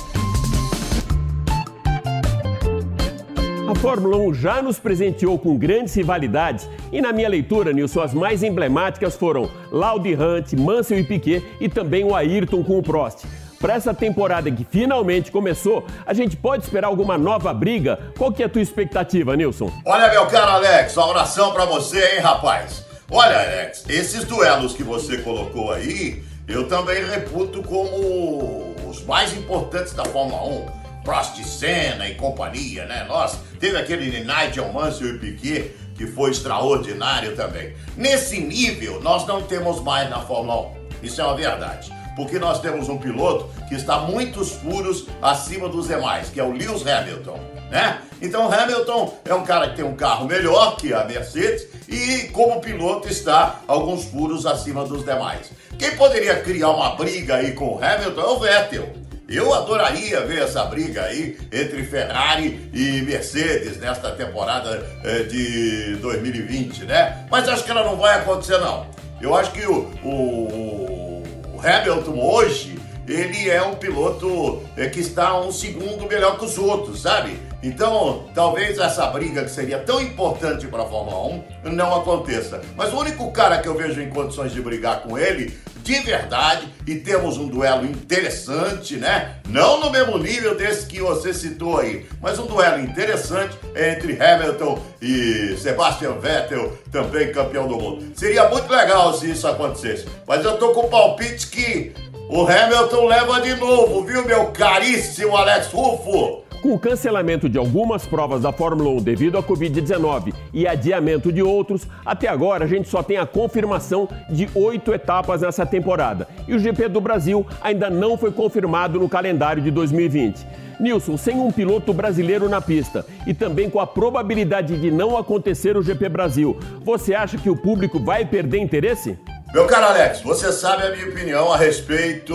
A 3.67 3.75
Fórmula 3.75 4.15
1 4.15 4.33
já 4.33 4.61
nos 4.61 4.79
presenteou 4.79 5.37
com 5.37 5.57
grandes 5.57 5.93
rivalidades 5.93 6.69
e, 6.89 7.01
na 7.01 7.11
minha 7.11 7.27
leitura, 7.27 7.73
Nilson, 7.73 7.99
as 7.99 8.13
mais 8.13 8.41
emblemáticas 8.41 9.17
foram 9.17 9.51
Laude 9.69 10.15
Hunt, 10.15 10.53
Mansell 10.53 10.99
e 10.99 11.03
Piquet 11.03 11.45
e 11.59 11.67
também 11.67 12.05
o 12.05 12.15
Ayrton 12.15 12.63
com 12.63 12.79
o 12.79 12.81
Prost. 12.81 13.25
Para 13.59 13.73
essa 13.73 13.93
temporada 13.93 14.49
que 14.49 14.63
finalmente 14.63 15.33
começou, 15.33 15.85
a 16.05 16.13
gente 16.13 16.37
pode 16.37 16.63
esperar 16.63 16.87
alguma 16.87 17.17
nova 17.17 17.53
briga? 17.53 17.99
Qual 18.17 18.31
que 18.31 18.41
é 18.41 18.45
a 18.45 18.49
tua 18.49 18.61
expectativa, 18.61 19.35
Nilson? 19.35 19.69
Olha, 19.83 20.09
meu 20.11 20.27
caro 20.27 20.51
Alex, 20.51 20.95
uma 20.95 21.07
oração 21.07 21.51
para 21.51 21.65
você, 21.65 22.15
hein, 22.15 22.21
rapaz? 22.21 22.85
Olha, 23.11 23.37
Alex, 23.37 23.83
esses 23.89 24.23
duelos 24.23 24.73
que 24.73 24.83
você 24.83 25.17
colocou 25.17 25.73
aí, 25.73 26.23
eu 26.47 26.69
também 26.69 27.03
reputo 27.03 27.61
como 27.63 28.73
os 28.89 29.03
mais 29.03 29.35
importantes 29.35 29.91
da 29.91 30.05
Fórmula 30.05 30.41
1. 30.45 30.87
Prost, 31.07 31.41
Senna 31.41 32.09
e 32.09 32.15
companhia, 32.15 32.85
né? 32.85 33.05
Nossa, 33.07 33.39
teve 33.59 33.77
aquele 33.77 34.09
de 34.09 34.23
Nigel 34.23 34.71
Mansell 34.71 35.15
e 35.15 35.19
Piquet 35.19 35.71
que 35.97 36.05
foi 36.05 36.29
extraordinário 36.29 37.35
também. 37.35 37.73
Nesse 37.97 38.39
nível, 38.39 39.01
nós 39.01 39.25
não 39.25 39.41
temos 39.41 39.81
mais 39.81 40.09
na 40.09 40.19
Fórmula 40.19 40.69
1. 41.01 41.05
Isso 41.07 41.19
é 41.19 41.23
uma 41.23 41.35
verdade. 41.35 41.91
Porque 42.15 42.39
nós 42.39 42.59
temos 42.61 42.87
um 42.87 42.97
piloto 42.97 43.49
que 43.67 43.75
está 43.75 43.99
muitos 43.99 44.51
furos 44.51 45.07
acima 45.21 45.67
dos 45.67 45.87
demais, 45.87 46.29
que 46.29 46.39
é 46.39 46.43
o 46.43 46.51
Lewis 46.51 46.85
Hamilton, 46.85 47.39
né? 47.69 47.99
Então 48.19 48.51
Hamilton 48.51 49.13
é 49.25 49.33
um 49.35 49.43
cara 49.43 49.69
que 49.69 49.75
tem 49.75 49.85
um 49.85 49.95
carro 49.95 50.25
melhor 50.25 50.77
que 50.77 50.93
a 50.93 51.03
Mercedes 51.03 51.67
e 51.87 52.29
como 52.29 52.59
piloto 52.59 53.07
está 53.07 53.61
alguns 53.67 54.05
furos 54.05 54.47
acima 54.47 54.83
dos 54.83 55.03
demais. 55.03 55.51
Quem 55.77 55.95
poderia 55.95 56.41
criar 56.41 56.71
uma 56.71 56.95
briga 56.95 57.35
aí 57.35 57.51
com 57.51 57.75
o 57.75 57.83
Hamilton 57.83 58.21
é 58.21 58.25
o 58.25 58.39
Vettel. 58.39 59.06
Eu 59.29 59.53
adoraria 59.53 60.21
ver 60.21 60.43
essa 60.43 60.63
briga 60.63 61.03
aí 61.03 61.37
entre 61.51 61.83
Ferrari 61.83 62.69
e 62.73 63.01
Mercedes 63.01 63.77
nesta 63.77 64.11
temporada 64.11 64.87
eh, 65.03 65.23
de 65.23 65.97
2020, 65.97 66.85
né? 66.85 67.25
Mas 67.29 67.49
acho 67.49 67.65
que 67.65 67.71
ela 67.71 67.83
não 67.83 67.97
vai 67.97 68.19
acontecer, 68.19 68.57
não. 68.57 68.87
Eu 69.19 69.35
acho 69.35 69.51
que 69.51 69.65
o, 69.65 69.91
o, 70.01 71.59
Hamilton 71.61 72.17
hoje, 72.17 72.79
ele 73.05 73.49
é 73.49 73.61
um 73.61 73.75
piloto 73.75 74.63
eh, 74.77 74.87
que 74.87 75.01
está 75.01 75.37
um 75.37 75.51
segundo 75.51 76.07
melhor 76.07 76.39
que 76.39 76.45
os 76.45 76.57
outros, 76.57 77.01
sabe? 77.01 77.37
Então, 77.61 78.29
talvez 78.33 78.77
essa 78.77 79.07
briga 79.07 79.43
que 79.43 79.51
seria 79.51 79.79
tão 79.79 79.99
importante 79.99 80.67
para 80.67 80.83
a 80.83 80.85
Fórmula 80.85 81.43
1 81.65 81.71
não 81.73 81.95
aconteça. 81.99 82.61
Mas 82.77 82.93
o 82.93 82.99
único 82.99 83.29
cara 83.31 83.57
que 83.57 83.67
eu 83.67 83.75
vejo 83.75 83.99
em 83.99 84.09
condições 84.09 84.53
de 84.53 84.61
brigar 84.61 85.01
com 85.01 85.17
ele, 85.17 85.57
de 85.87 85.99
verdade, 86.01 86.67
e 86.85 86.95
temos 86.95 87.37
um 87.37 87.47
duelo 87.47 87.85
interessante, 87.85 88.97
né? 88.97 89.37
Não 89.47 89.79
no 89.79 89.89
mesmo 89.89 90.17
nível 90.17 90.53
desse 90.53 90.85
que 90.85 90.99
você 90.99 91.33
citou 91.33 91.79
aí, 91.79 92.05
mas 92.21 92.37
um 92.37 92.45
duelo 92.45 92.83
interessante 92.83 93.57
entre 93.73 94.21
Hamilton 94.21 94.83
e 95.01 95.55
Sebastian 95.57 96.19
Vettel, 96.19 96.77
também 96.91 97.31
campeão 97.31 97.69
do 97.69 97.77
mundo. 97.77 98.11
Seria 98.17 98.49
muito 98.49 98.69
legal 98.69 99.13
se 99.13 99.31
isso 99.31 99.47
acontecesse. 99.47 100.05
Mas 100.27 100.43
eu 100.43 100.57
tô 100.57 100.73
com 100.73 100.81
o 100.81 100.89
palpite 100.89 101.47
que 101.47 101.93
o 102.29 102.41
Hamilton 102.45 103.05
leva 103.05 103.39
de 103.39 103.55
novo, 103.55 104.03
viu, 104.03 104.25
meu 104.25 104.47
caríssimo 104.47 105.37
Alex 105.37 105.67
Rufo? 105.67 106.43
Com 106.61 106.73
o 106.73 106.79
cancelamento 106.79 107.47
de 107.47 107.57
algumas 107.57 108.05
provas 108.05 108.41
da 108.41 108.51
Fórmula 108.51 108.89
1 108.89 108.97
devido 109.03 109.37
à 109.37 109.43
Covid-19 109.43 110.33
e 110.51 110.67
adiamento 110.67 111.31
de 111.31 111.41
outros, 111.41 111.87
até 112.03 112.27
agora 112.27 112.65
a 112.65 112.67
gente 112.67 112.89
só 112.89 113.03
tem 113.03 113.17
a 113.17 113.27
confirmação 113.27 114.09
de 114.29 114.49
oito 114.55 114.91
etapas 114.91 115.41
nessa 115.41 115.65
temporada. 115.65 116.27
E 116.47 116.55
o 116.55 116.59
GP 116.59 116.89
do 116.89 116.99
Brasil 116.99 117.45
ainda 117.61 117.89
não 117.91 118.17
foi 118.17 118.31
confirmado 118.31 118.99
no 118.99 119.07
calendário 119.07 119.61
de 119.61 119.69
2020. 119.69 120.45
Nilson, 120.79 121.15
sem 121.15 121.39
um 121.39 121.51
piloto 121.51 121.93
brasileiro 121.93 122.49
na 122.49 122.61
pista 122.61 123.05
e 123.25 123.33
também 123.33 123.69
com 123.69 123.79
a 123.79 123.87
probabilidade 123.87 124.79
de 124.79 124.89
não 124.91 125.15
acontecer 125.15 125.77
o 125.77 125.83
GP 125.83 126.09
Brasil, 126.09 126.57
você 126.81 127.13
acha 127.13 127.37
que 127.37 127.49
o 127.49 127.55
público 127.55 127.99
vai 127.99 128.25
perder 128.25 128.59
interesse? 128.59 129.17
Meu 129.53 129.65
caro 129.65 129.85
Alex, 129.85 130.19
você 130.21 130.51
sabe 130.51 130.83
a 130.83 130.91
minha 130.91 131.07
opinião 131.07 131.51
a 131.51 131.57
respeito 131.57 132.33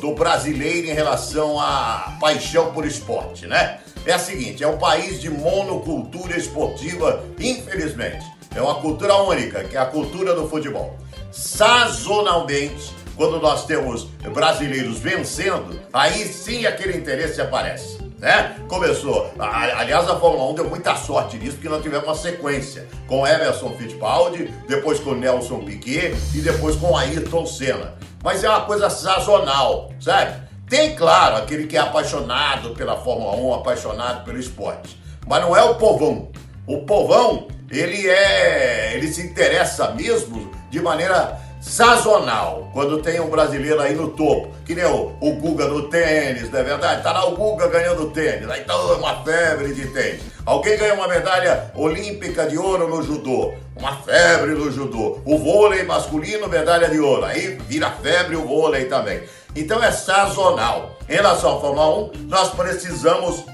do 0.00 0.12
brasileiro 0.12 0.88
em 0.88 0.92
relação 0.92 1.58
à 1.58 2.16
paixão 2.20 2.72
por 2.72 2.84
esporte, 2.84 3.46
né? 3.46 3.78
É 4.04 4.12
a 4.12 4.18
seguinte, 4.18 4.64
é 4.64 4.66
um 4.66 4.76
país 4.76 5.20
de 5.20 5.30
monocultura 5.30 6.36
esportiva, 6.36 7.24
infelizmente. 7.38 8.26
É 8.56 8.60
uma 8.60 8.74
cultura 8.76 9.14
única, 9.22 9.62
que 9.62 9.76
é 9.76 9.80
a 9.80 9.86
cultura 9.86 10.34
do 10.34 10.48
futebol. 10.48 10.98
Sazonalmente, 11.30 12.92
quando 13.16 13.40
nós 13.40 13.64
temos 13.64 14.04
brasileiros 14.34 14.98
vencendo, 14.98 15.80
aí 15.92 16.26
sim 16.26 16.66
aquele 16.66 16.96
interesse 16.98 17.40
aparece 17.40 17.97
né? 18.18 18.56
Começou. 18.68 19.32
Aliás, 19.38 20.08
a 20.08 20.18
Fórmula 20.18 20.50
1 20.50 20.54
deu 20.54 20.68
muita 20.68 20.96
sorte 20.96 21.36
nisso, 21.36 21.54
porque 21.54 21.68
nós 21.68 21.82
tivemos 21.82 22.06
uma 22.06 22.14
sequência 22.14 22.86
com 23.06 23.26
Emerson 23.26 23.70
Fittipaldi, 23.70 24.52
depois 24.66 24.98
com 25.00 25.14
Nelson 25.14 25.60
Piquet 25.60 26.14
e 26.34 26.40
depois 26.40 26.76
com 26.76 26.96
Ayrton 26.96 27.46
Senna. 27.46 27.94
Mas 28.22 28.42
é 28.42 28.48
uma 28.48 28.62
coisa 28.62 28.90
sazonal, 28.90 29.92
sabe? 30.00 30.48
Tem, 30.68 30.94
claro, 30.94 31.36
aquele 31.36 31.66
que 31.66 31.76
é 31.76 31.80
apaixonado 31.80 32.74
pela 32.74 32.96
Fórmula 32.96 33.34
1, 33.36 33.54
apaixonado 33.54 34.24
pelo 34.24 34.38
esporte. 34.38 35.00
Mas 35.26 35.40
não 35.40 35.56
é 35.56 35.62
o 35.62 35.76
povão. 35.76 36.30
O 36.66 36.78
povão, 36.78 37.48
ele 37.70 38.06
é. 38.06 38.94
ele 38.94 39.08
se 39.08 39.22
interessa 39.22 39.92
mesmo 39.92 40.50
de 40.70 40.80
maneira 40.80 41.40
sazonal, 41.68 42.70
quando 42.72 43.02
tem 43.02 43.20
um 43.20 43.28
brasileiro 43.28 43.80
aí 43.80 43.94
no 43.94 44.08
topo, 44.08 44.48
que 44.64 44.74
nem 44.74 44.86
o, 44.86 45.14
o 45.20 45.32
Guga 45.34 45.66
no 45.66 45.88
tênis, 45.88 46.50
não 46.50 46.60
é 46.60 46.62
verdade? 46.62 47.02
Tá 47.02 47.12
lá 47.12 47.26
o 47.26 47.36
Guga 47.36 47.68
ganhando 47.68 48.10
tênis, 48.10 48.48
aí 48.48 48.64
tá 48.64 48.74
uma 48.76 49.22
febre 49.22 49.74
de 49.74 49.86
tênis. 49.88 50.22
Alguém 50.46 50.78
ganha 50.78 50.94
uma 50.94 51.06
medalha 51.06 51.70
olímpica 51.74 52.46
de 52.46 52.56
ouro 52.56 52.88
no 52.88 53.02
judô, 53.02 53.52
uma 53.76 53.96
febre 53.96 54.52
no 54.52 54.72
judô. 54.72 55.20
O 55.26 55.36
vôlei 55.36 55.82
masculino, 55.82 56.48
medalha 56.48 56.88
de 56.88 56.98
ouro, 56.98 57.26
aí 57.26 57.58
vira 57.68 57.90
febre 57.90 58.34
o 58.34 58.46
vôlei 58.46 58.86
também. 58.86 59.22
Então 59.54 59.82
é 59.84 59.92
sazonal. 59.92 60.96
Em 61.06 61.14
relação 61.14 61.58
à 61.58 61.60
Fórmula 61.60 62.10
1, 62.12 62.12
nós 62.28 62.50
precisamos 62.50 63.44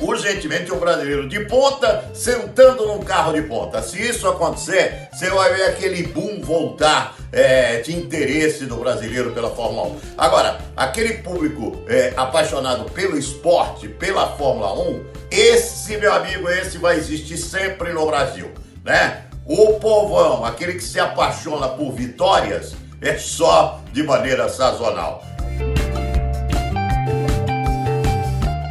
urgentemente 0.00 0.72
um 0.72 0.78
brasileiro 0.78 1.28
de 1.28 1.40
ponta 1.40 2.10
sentando 2.14 2.86
num 2.86 3.00
carro 3.00 3.32
de 3.32 3.42
ponta. 3.42 3.82
Se 3.82 4.00
isso 4.00 4.28
acontecer, 4.28 5.08
você 5.12 5.30
vai 5.30 5.54
ver 5.54 5.64
aquele 5.64 6.04
boom 6.08 6.40
voltar 6.40 7.16
é, 7.32 7.80
de 7.80 7.94
interesse 7.94 8.66
do 8.66 8.76
brasileiro 8.76 9.32
pela 9.32 9.50
Fórmula 9.50 9.88
1. 9.88 10.00
Agora, 10.18 10.58
aquele 10.76 11.14
público 11.14 11.82
é, 11.88 12.12
apaixonado 12.16 12.90
pelo 12.90 13.18
esporte, 13.18 13.88
pela 13.88 14.28
Fórmula 14.36 14.72
1, 14.72 15.04
esse, 15.30 15.96
meu 15.96 16.12
amigo, 16.12 16.48
esse 16.48 16.78
vai 16.78 16.96
existir 16.96 17.36
sempre 17.36 17.92
no 17.92 18.06
Brasil, 18.06 18.50
né? 18.84 19.24
O 19.46 19.74
povão, 19.74 20.44
aquele 20.44 20.74
que 20.74 20.82
se 20.82 20.98
apaixona 20.98 21.68
por 21.68 21.92
vitórias, 21.92 22.74
é 23.02 23.18
só 23.18 23.80
de 23.92 24.02
maneira 24.02 24.48
sazonal. 24.48 25.22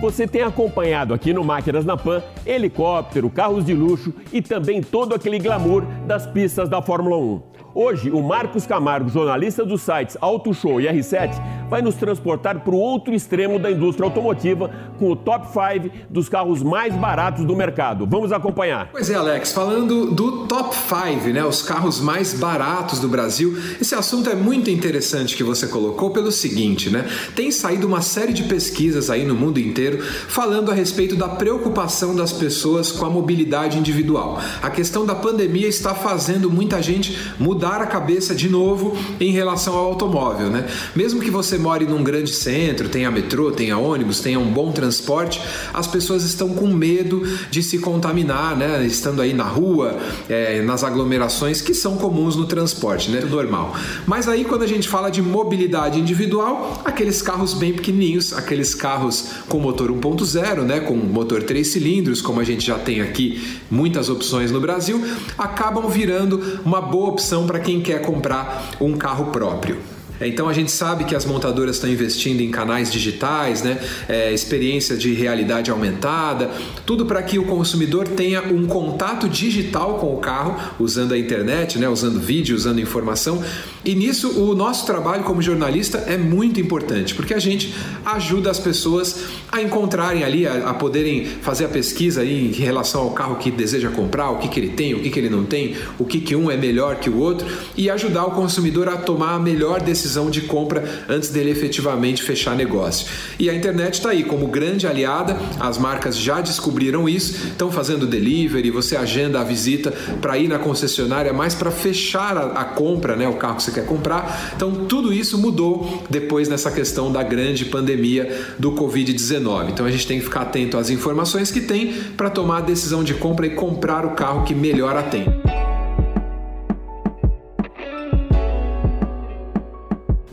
Você 0.04 0.28
tem 0.28 0.42
acompanhado 0.42 1.14
aqui 1.14 1.32
no 1.32 1.46
Máquinas 1.46 1.86
na 1.86 1.96
Pan 1.96 2.22
helicóptero, 2.46 3.30
carros 3.30 3.64
de 3.64 3.74
luxo 3.74 4.14
e 4.34 4.42
também 4.42 4.82
todo 4.84 5.16
aquele 5.16 5.40
glamour 5.40 5.86
das 6.06 6.28
pistas 6.28 6.68
da 6.68 6.82
Fórmula 6.82 7.16
1. 7.16 7.42
Hoje, 7.74 8.12
o 8.12 8.22
Marcos 8.22 8.68
Camargo, 8.68 9.10
jornalista 9.10 9.64
dos 9.66 9.82
sites 9.82 10.18
Auto 10.20 10.54
Show 10.54 10.82
e 10.82 10.88
R7, 10.88 11.32
vai 11.74 11.82
nos 11.82 11.96
transportar 11.96 12.60
para 12.60 12.72
o 12.72 12.78
outro 12.78 13.16
extremo 13.16 13.58
da 13.58 13.72
indústria 13.72 14.06
automotiva 14.06 14.70
com 15.00 15.10
o 15.10 15.16
top 15.16 15.48
5 15.48 15.90
dos 16.08 16.30
carros 16.30 16.62
mais 16.62 16.94
baratos 16.94 17.44
do 17.44 17.56
mercado. 17.56 18.06
Vamos 18.06 18.32
acompanhar. 18.32 18.90
Pois 18.92 19.10
é, 19.10 19.16
Alex, 19.16 19.52
falando 19.52 20.12
do 20.12 20.46
top 20.46 20.76
5, 20.76 21.30
né, 21.30 21.44
os 21.44 21.64
carros 21.64 22.00
mais 22.00 22.32
baratos 22.32 23.00
do 23.00 23.08
Brasil, 23.08 23.58
esse 23.82 23.96
assunto 23.96 24.30
é 24.30 24.36
muito 24.36 24.70
interessante 24.70 25.36
que 25.36 25.44
você 25.44 25.66
colocou 25.66 26.12
pelo 26.12 26.32
seguinte, 26.32 26.92
né? 26.92 27.10
Tem 27.36 27.52
saído 27.52 27.88
uma 27.88 28.04
série 28.04 28.34
de 28.34 28.44
pesquisas 28.44 29.10
aí 29.10 29.26
no 29.26 29.34
mundo 29.34 29.60
inteiro 29.60 30.00
falando 30.04 30.70
a 30.70 30.76
respeito 30.76 31.16
da 31.16 31.28
preocupação 31.28 32.16
das 32.16 32.32
pessoas 32.32 32.92
com 32.92 33.04
a 33.04 33.10
mobilidade 33.10 33.80
individual. 33.80 34.40
A 34.62 34.70
questão 34.70 35.08
da 35.08 35.16
pandemia 35.16 35.68
está 35.68 35.96
fazendo 35.96 36.52
muita 36.52 36.84
gente 36.84 37.18
mudar 37.40 37.82
a 37.82 37.88
cabeça 37.88 38.36
de 38.36 38.48
novo 38.48 38.96
em 39.20 39.32
relação 39.32 39.74
ao 39.74 39.86
automóvel, 39.86 40.52
né? 40.52 40.68
Mesmo 40.96 41.20
que 41.20 41.32
você 41.32 41.63
more 41.64 41.86
num 41.86 42.04
grande 42.04 42.34
centro, 42.34 42.90
tenha 42.90 43.10
metrô, 43.10 43.50
tenha 43.52 43.78
ônibus, 43.78 44.20
tenha 44.20 44.38
um 44.38 44.52
bom 44.52 44.72
transporte, 44.72 45.42
as 45.74 45.88
pessoas 45.88 46.24
estão 46.24 46.50
com 46.50 46.68
medo 46.68 47.24
de 47.50 47.64
se 47.64 47.80
contaminar, 47.80 48.56
né? 48.58 48.86
Estando 48.86 49.22
aí 49.22 49.34
na 49.34 49.46
rua, 49.46 49.98
é, 50.30 50.62
nas 50.62 50.84
aglomerações 50.84 51.62
que 51.62 51.74
são 51.74 51.96
comuns 51.98 52.36
no 52.36 52.46
transporte, 52.46 53.10
né? 53.10 53.22
Normal. 53.22 53.74
Mas 54.06 54.28
aí 54.28 54.44
quando 54.44 54.64
a 54.64 54.68
gente 54.68 54.90
fala 54.90 55.10
de 55.10 55.22
mobilidade 55.22 56.00
individual, 56.00 56.82
aqueles 56.84 57.22
carros 57.22 57.54
bem 57.54 57.74
pequenininhos, 57.74 58.34
aqueles 58.34 58.76
carros 58.76 59.30
com 59.48 59.60
motor 59.60 59.90
1.0, 59.90 60.64
né? 60.64 60.82
Com 60.82 60.96
motor 60.96 61.42
3 61.44 61.66
cilindros, 61.66 62.22
como 62.22 62.42
a 62.42 62.44
gente 62.44 62.66
já 62.66 62.78
tem 62.78 63.02
aqui 63.02 63.42
muitas 63.72 64.10
opções 64.10 64.52
no 64.52 64.60
Brasil, 64.60 65.02
acabam 65.38 65.88
virando 65.88 66.60
uma 66.66 66.82
boa 66.82 67.10
opção 67.10 67.48
para 67.48 67.60
quem 67.60 67.82
quer 67.82 68.02
comprar 68.02 68.72
um 68.82 68.94
carro 68.98 69.28
próprio. 69.28 69.93
Então 70.28 70.48
a 70.50 70.54
gente 70.54 70.72
sabe 70.72 71.04
que 71.04 71.16
as 71.16 71.26
montadoras 71.26 71.76
estão 71.76 71.90
investindo 71.90 72.42
em 72.42 72.50
canais 72.50 72.92
digitais, 72.92 73.62
né? 73.62 73.80
É, 74.08 74.34
experiência 74.34 74.96
de 74.96 75.14
realidade 75.14 75.72
aumentada, 75.72 76.52
tudo 76.86 77.06
para 77.06 77.22
que 77.24 77.40
o 77.40 77.46
consumidor 77.46 78.08
tenha 78.08 78.42
um 78.42 78.66
contato 78.66 79.28
digital 79.30 79.96
com 79.96 80.14
o 80.14 80.18
carro, 80.18 80.56
usando 80.80 81.14
a 81.14 81.18
internet, 81.18 81.78
né? 81.78 81.88
usando 81.88 82.20
vídeo, 82.20 82.56
usando 82.56 82.80
informação. 82.80 83.44
E 83.84 83.96
nisso 83.96 84.40
o 84.40 84.56
nosso 84.56 84.86
trabalho 84.86 85.24
como 85.24 85.42
jornalista 85.42 86.00
é 86.08 86.18
muito 86.18 86.60
importante, 86.60 87.14
porque 87.14 87.34
a 87.34 87.40
gente 87.40 87.74
ajuda 88.06 88.50
as 88.50 88.60
pessoas 88.60 89.43
a 89.54 89.62
encontrarem 89.62 90.24
ali, 90.24 90.48
a, 90.48 90.72
a 90.72 90.74
poderem 90.74 91.26
fazer 91.26 91.66
a 91.66 91.70
pesquisa 91.70 92.22
aí 92.22 92.48
em 92.48 92.52
relação 92.52 93.02
ao 93.02 93.12
carro 93.12 93.36
que 93.36 93.52
deseja 93.52 93.92
comprar, 93.92 94.32
o 94.32 94.40
que, 94.40 94.48
que 94.48 94.60
ele 94.60 94.70
tem, 94.70 94.96
o 94.96 95.00
que, 95.00 95.12
que 95.12 95.20
ele 95.20 95.30
não 95.30 95.44
tem, 95.46 95.76
o 96.00 96.06
que, 96.06 96.20
que 96.20 96.36
um 96.36 96.50
é 96.50 96.58
melhor 96.58 96.96
que 96.96 97.08
o 97.08 97.20
outro, 97.20 97.48
e 97.78 97.88
ajudar 97.88 98.26
o 98.26 98.32
consumidor 98.32 98.90
a 98.90 98.98
tomar 98.98 99.36
a 99.36 99.40
melhor 99.40 99.80
decisão 99.80 100.32
de 100.32 100.42
compra 100.42 101.06
antes 101.08 101.30
dele 101.30 101.52
efetivamente 101.52 102.24
fechar 102.24 102.56
negócio. 102.56 103.06
E 103.38 103.48
a 103.48 103.54
internet 103.54 103.94
está 103.94 104.10
aí 104.10 104.24
como 104.24 104.48
grande 104.48 104.88
aliada, 104.88 105.38
as 105.60 105.78
marcas 105.78 106.18
já 106.18 106.42
descobriram 106.42 107.08
isso, 107.08 107.50
estão 107.50 107.72
fazendo 107.72 108.08
delivery, 108.08 108.72
você 108.72 108.96
agenda 108.96 109.40
a 109.40 109.44
visita 109.44 109.92
para 110.20 110.36
ir 110.36 110.48
na 110.48 110.58
concessionária, 110.58 111.32
mais 111.32 111.54
para 111.54 111.70
fechar 111.70 112.36
a, 112.36 112.62
a, 112.62 112.66
compra, 112.66 113.16
né, 113.16 113.28
o 113.28 113.36
carro 113.36 113.58
que 113.58 113.64
você 113.64 113.72
quer 113.72 113.86
comprar. 113.86 114.52
Então 114.56 114.86
tudo 114.86 115.14
isso 115.14 115.38
mudou 115.38 116.04
depois 116.10 116.50
nessa 116.50 116.72
questão 116.72 117.12
da 117.12 117.22
grande 117.22 117.66
pandemia 117.66 118.56
do 118.58 118.72
Covid-19. 118.72 119.43
Então 119.70 119.86
a 119.86 119.92
gente 119.92 120.08
tem 120.08 120.20
que 120.20 120.26
ficar 120.26 120.42
atento 120.42 120.78
às 120.78 120.90
informações 120.90 121.52
que 121.52 121.62
tem 121.62 121.94
para 122.16 122.30
tomar 122.30 122.58
a 122.58 122.62
decisão 122.62 123.04
de 123.04 123.14
compra 123.14 123.46
e 123.46 123.52
comprar 123.52 124.06
o 124.06 124.12
carro 124.12 124.44
que 124.44 124.56
melhor 124.56 124.96
atende. 124.96 125.43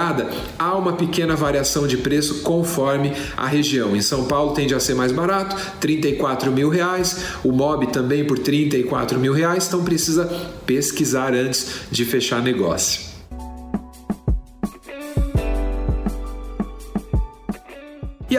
há 0.58 0.76
uma 0.76 0.94
pequena 0.94 1.36
variação 1.36 1.88
de 1.88 1.98
preço 1.98 2.42
conforme 2.42 3.14
a 3.38 3.48
região. 3.48 3.96
Em 3.96 4.02
São 4.02 4.26
Paulo 4.26 4.54
tende 4.54 4.74
a 4.74 4.80
ser 4.80 4.96
mais 4.96 5.12
barato, 5.12 5.56
34 5.80 6.52
mil 6.52 6.70
reais, 6.70 7.24
o 7.44 7.52
MOB 7.52 7.88
também 7.88 8.26
por 8.26 8.40
34 8.40 9.20
mil 9.20 9.34
reais, 9.34 9.68
então 9.68 9.84
precisa 9.84 10.26
pesquisar 10.66 11.34
antes 11.34 11.82
de 11.92 12.06
fechar 12.06 12.42
negócio. 12.42 13.13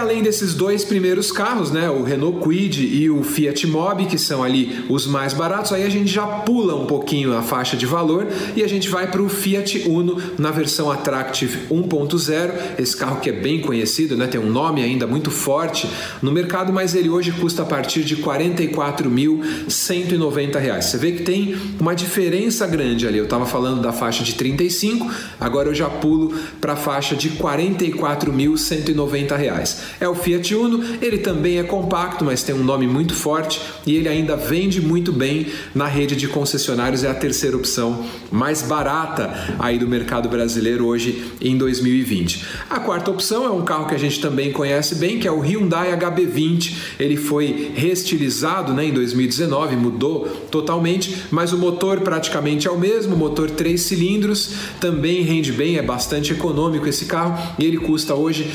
Além 0.04 0.22
desses 0.22 0.54
dois 0.54 0.84
primeiros 0.84 1.32
carros, 1.32 1.70
né, 1.70 1.88
o 1.88 2.02
Renault 2.02 2.40
Kwid 2.40 2.84
e 2.84 3.08
o 3.08 3.22
Fiat 3.22 3.66
Mobi, 3.66 4.04
que 4.04 4.18
são 4.18 4.44
ali 4.44 4.84
os 4.88 5.06
mais 5.06 5.32
baratos, 5.32 5.72
aí 5.72 5.82
a 5.82 5.88
gente 5.88 6.12
já 6.12 6.26
pula 6.26 6.74
um 6.74 6.84
pouquinho 6.84 7.34
a 7.34 7.40
faixa 7.42 7.74
de 7.74 7.86
valor 7.86 8.26
e 8.54 8.62
a 8.62 8.68
gente 8.68 8.90
vai 8.90 9.10
para 9.10 9.22
o 9.22 9.30
Fiat 9.30 9.88
Uno 9.88 10.20
na 10.38 10.50
versão 10.50 10.90
Attractive 10.90 11.68
1.0, 11.70 12.50
esse 12.78 12.94
carro 12.94 13.18
que 13.20 13.30
é 13.30 13.32
bem 13.32 13.62
conhecido, 13.62 14.14
né, 14.14 14.26
tem 14.26 14.38
um 14.38 14.50
nome 14.50 14.82
ainda 14.82 15.06
muito 15.06 15.30
forte 15.30 15.88
no 16.20 16.30
mercado, 16.30 16.70
mas 16.70 16.94
ele 16.94 17.08
hoje 17.08 17.32
custa 17.32 17.62
a 17.62 17.64
partir 17.64 18.04
de 18.04 18.16
R$ 18.16 18.22
44.190. 18.22 20.82
Você 20.82 20.98
vê 20.98 21.12
que 21.12 21.22
tem 21.22 21.56
uma 21.80 21.94
diferença 21.94 22.66
grande 22.66 23.08
ali. 23.08 23.16
Eu 23.16 23.24
estava 23.24 23.46
falando 23.46 23.80
da 23.80 23.92
faixa 23.92 24.22
de 24.22 24.34
35, 24.34 25.10
agora 25.40 25.70
eu 25.70 25.74
já 25.74 25.88
pulo 25.88 26.34
para 26.60 26.74
a 26.74 26.76
faixa 26.76 27.16
de 27.16 27.28
R$ 27.28 27.38
44.190. 27.38 29.93
É 30.00 30.08
o 30.08 30.14
Fiat 30.14 30.54
Uno, 30.54 30.82
ele 31.00 31.18
também 31.18 31.58
é 31.58 31.62
compacto, 31.62 32.24
mas 32.24 32.42
tem 32.42 32.54
um 32.54 32.64
nome 32.64 32.86
muito 32.86 33.14
forte 33.14 33.60
e 33.86 33.94
ele 33.94 34.08
ainda 34.08 34.36
vende 34.36 34.80
muito 34.80 35.12
bem 35.12 35.46
na 35.74 35.86
rede 35.86 36.16
de 36.16 36.28
concessionários, 36.28 37.04
é 37.04 37.10
a 37.10 37.14
terceira 37.14 37.56
opção 37.56 38.04
mais 38.30 38.62
barata 38.62 39.56
aí 39.58 39.78
do 39.78 39.88
mercado 39.88 40.28
brasileiro 40.28 40.86
hoje 40.86 41.32
em 41.40 41.56
2020. 41.56 42.44
A 42.68 42.80
quarta 42.80 43.10
opção 43.10 43.44
é 43.44 43.50
um 43.50 43.64
carro 43.64 43.86
que 43.86 43.94
a 43.94 43.98
gente 43.98 44.20
também 44.20 44.52
conhece 44.52 44.96
bem, 44.96 45.18
que 45.18 45.28
é 45.28 45.32
o 45.32 45.40
Hyundai 45.40 45.96
HB20. 45.96 46.74
Ele 46.98 47.16
foi 47.16 47.72
reestilizado 47.74 48.72
né, 48.72 48.86
em 48.86 48.92
2019, 48.92 49.76
mudou 49.76 50.26
totalmente, 50.50 51.24
mas 51.30 51.52
o 51.52 51.58
motor 51.58 52.00
praticamente 52.00 52.66
é 52.66 52.70
o 52.70 52.78
mesmo, 52.78 53.16
motor 53.16 53.50
3 53.50 53.80
cilindros, 53.80 54.54
também 54.80 55.22
rende 55.22 55.52
bem, 55.52 55.76
é 55.76 55.82
bastante 55.82 56.32
econômico 56.32 56.88
esse 56.88 57.06
carro 57.06 57.54
e 57.58 57.64
ele 57.64 57.78
custa 57.78 58.14
hoje 58.14 58.50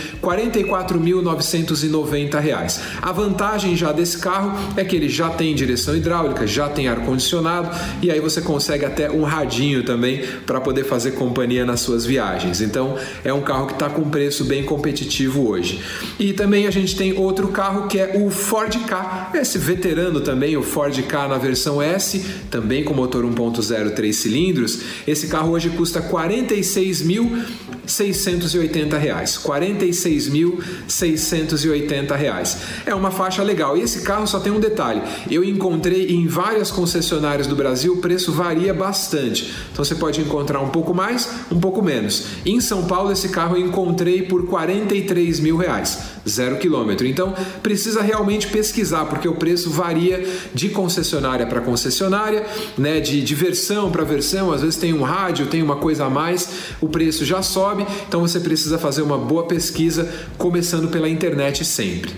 R$ 1.20 1.30
44.990. 1.38 2.80
A 3.02 3.12
vantagem 3.12 3.76
já 3.76 3.92
desse 3.92 4.18
carro 4.18 4.58
é 4.78 4.84
que 4.84 4.96
ele 4.96 5.10
já 5.10 5.30
tem 5.30 5.54
direção 5.54 5.96
hidráulica, 5.96 6.46
já 6.48 6.68
tem 6.70 6.88
ar-condicionado 6.88 7.70
e 8.02 8.12
aí 8.12 8.20
você 8.20 8.42
consegue 8.42 8.86
até 8.86 9.10
um 9.12 9.24
radinho 9.24 9.84
também 9.84 10.24
para 10.46 10.62
poder 10.62 10.84
fazer 10.84 11.12
companhia 11.12 11.66
nas 11.66 11.82
suas 11.82 12.06
viagens. 12.06 12.62
Então 12.62 12.98
é 13.24 13.34
um 13.34 13.42
carro 13.42 13.68
que 13.68 13.74
está 13.74 13.90
com 13.90 14.10
preço 14.10 14.46
bem 14.46 14.64
competitivo 14.64 15.48
hoje. 15.48 15.82
E 16.20 16.34
também 16.34 16.68
a 16.68 16.72
gente 16.72 16.96
tem 16.96 17.18
outro 17.18 17.50
carro 17.50 17.88
que 17.88 18.00
é 18.00 18.14
o 18.16 18.30
Ford 18.30 18.76
Ka, 18.86 19.32
esse 19.34 19.58
veterano 19.58 20.22
também, 20.22 20.56
o 20.58 20.64
Ford 20.64 20.98
Ka 21.04 21.28
na 21.28 21.38
versão 21.38 21.82
S, 21.82 22.24
também 22.50 22.84
com 22.84 22.94
motor 22.94 23.24
1.0 23.26 23.90
3 23.92 24.16
cilindros. 24.16 24.80
Esse 25.08 25.28
carro 25.28 25.52
hoje 25.52 25.70
custa 25.70 26.02
46 26.02 27.02
mil 27.02 27.32
680 27.86 28.98
reais, 28.98 29.38
46.680 29.44 31.09
reais. 32.16 32.58
É 32.86 32.94
uma 32.94 33.12
faixa 33.12 33.44
legal. 33.44 33.78
E 33.78 33.82
esse 33.82 34.02
carro 34.02 34.28
só 34.28 34.40
tem 34.40 34.52
um 34.52 34.60
detalhe: 34.60 35.02
eu 35.30 35.44
encontrei 35.44 36.08
em 36.08 36.28
várias 36.28 36.72
concessionárias 36.72 37.48
do 37.48 37.56
Brasil, 37.56 37.94
o 37.94 37.98
preço 37.98 38.32
varia 38.32 38.74
bastante. 38.74 39.54
Então 39.72 39.84
você 39.84 39.96
pode 39.96 40.22
encontrar 40.22 40.60
um 40.60 40.70
pouco 40.70 40.94
mais, 40.94 41.30
um 41.52 41.60
pouco 41.60 41.82
menos. 41.82 42.26
Em 42.46 42.60
São 42.62 42.86
Paulo 42.86 43.12
esse 43.12 43.30
carro 43.30 43.56
eu 43.56 43.66
encontrei 43.66 44.24
por 44.24 44.46
43 44.48 45.40
mil 45.40 45.58
reais, 45.58 46.00
zero 46.30 46.58
quilômetro. 46.58 47.08
Então 47.08 47.34
precisa 47.64 48.02
realmente 48.02 48.48
pesquisar 48.48 49.06
porque 49.06 49.28
o 49.28 49.36
preço 49.36 49.70
varia 49.70 50.26
de 50.54 50.70
concessionária 50.70 51.46
para 51.46 51.62
concessionária, 51.62 52.46
né? 52.78 53.00
De, 53.00 53.22
de 53.22 53.36
versão 53.36 53.92
para 53.92 54.04
versão. 54.04 54.52
Às 54.52 54.62
vezes 54.62 54.76
tem 54.78 54.94
um 54.94 55.02
rádio, 55.02 55.48
tem 55.48 55.62
uma 55.62 55.76
coisa 55.78 56.06
a 56.06 56.10
mais, 56.10 56.50
o 56.80 56.88
preço 56.88 57.26
já 57.26 57.42
sobe 57.42 57.86
então 58.08 58.22
você 58.22 58.40
precisa 58.40 58.78
fazer 58.78 59.02
uma 59.02 59.18
boa 59.18 59.44
pesquisa, 59.44 60.12
começando 60.38 60.90
pela 60.90 61.10
internet 61.10 61.64
sempre. 61.66 62.12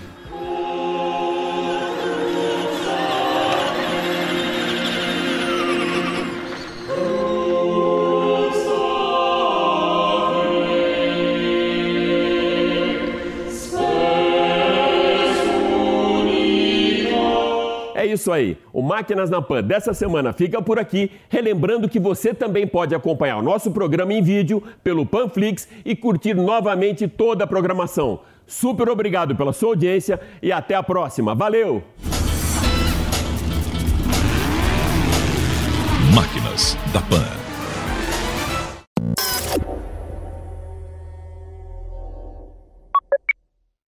Isso 18.22 18.32
aí. 18.32 18.56
O 18.72 18.80
Máquinas 18.80 19.28
na 19.28 19.42
Pan 19.42 19.62
dessa 19.62 19.92
semana 19.92 20.32
fica 20.32 20.62
por 20.62 20.78
aqui. 20.78 21.10
Relembrando 21.28 21.88
que 21.88 21.98
você 21.98 22.32
também 22.32 22.66
pode 22.66 22.94
acompanhar 22.94 23.36
o 23.38 23.42
nosso 23.42 23.70
programa 23.72 24.14
em 24.14 24.22
vídeo 24.22 24.62
pelo 24.82 25.04
Panflix 25.04 25.68
e 25.84 25.96
curtir 25.96 26.34
novamente 26.34 27.08
toda 27.08 27.44
a 27.44 27.46
programação. 27.46 28.20
Super 28.46 28.88
obrigado 28.88 29.34
pela 29.34 29.52
sua 29.52 29.70
audiência 29.70 30.20
e 30.40 30.52
até 30.52 30.74
a 30.74 30.82
próxima. 30.82 31.34
Valeu! 31.34 31.82
Máquinas 36.14 36.76
da 36.92 37.00
Pan. 37.00 37.41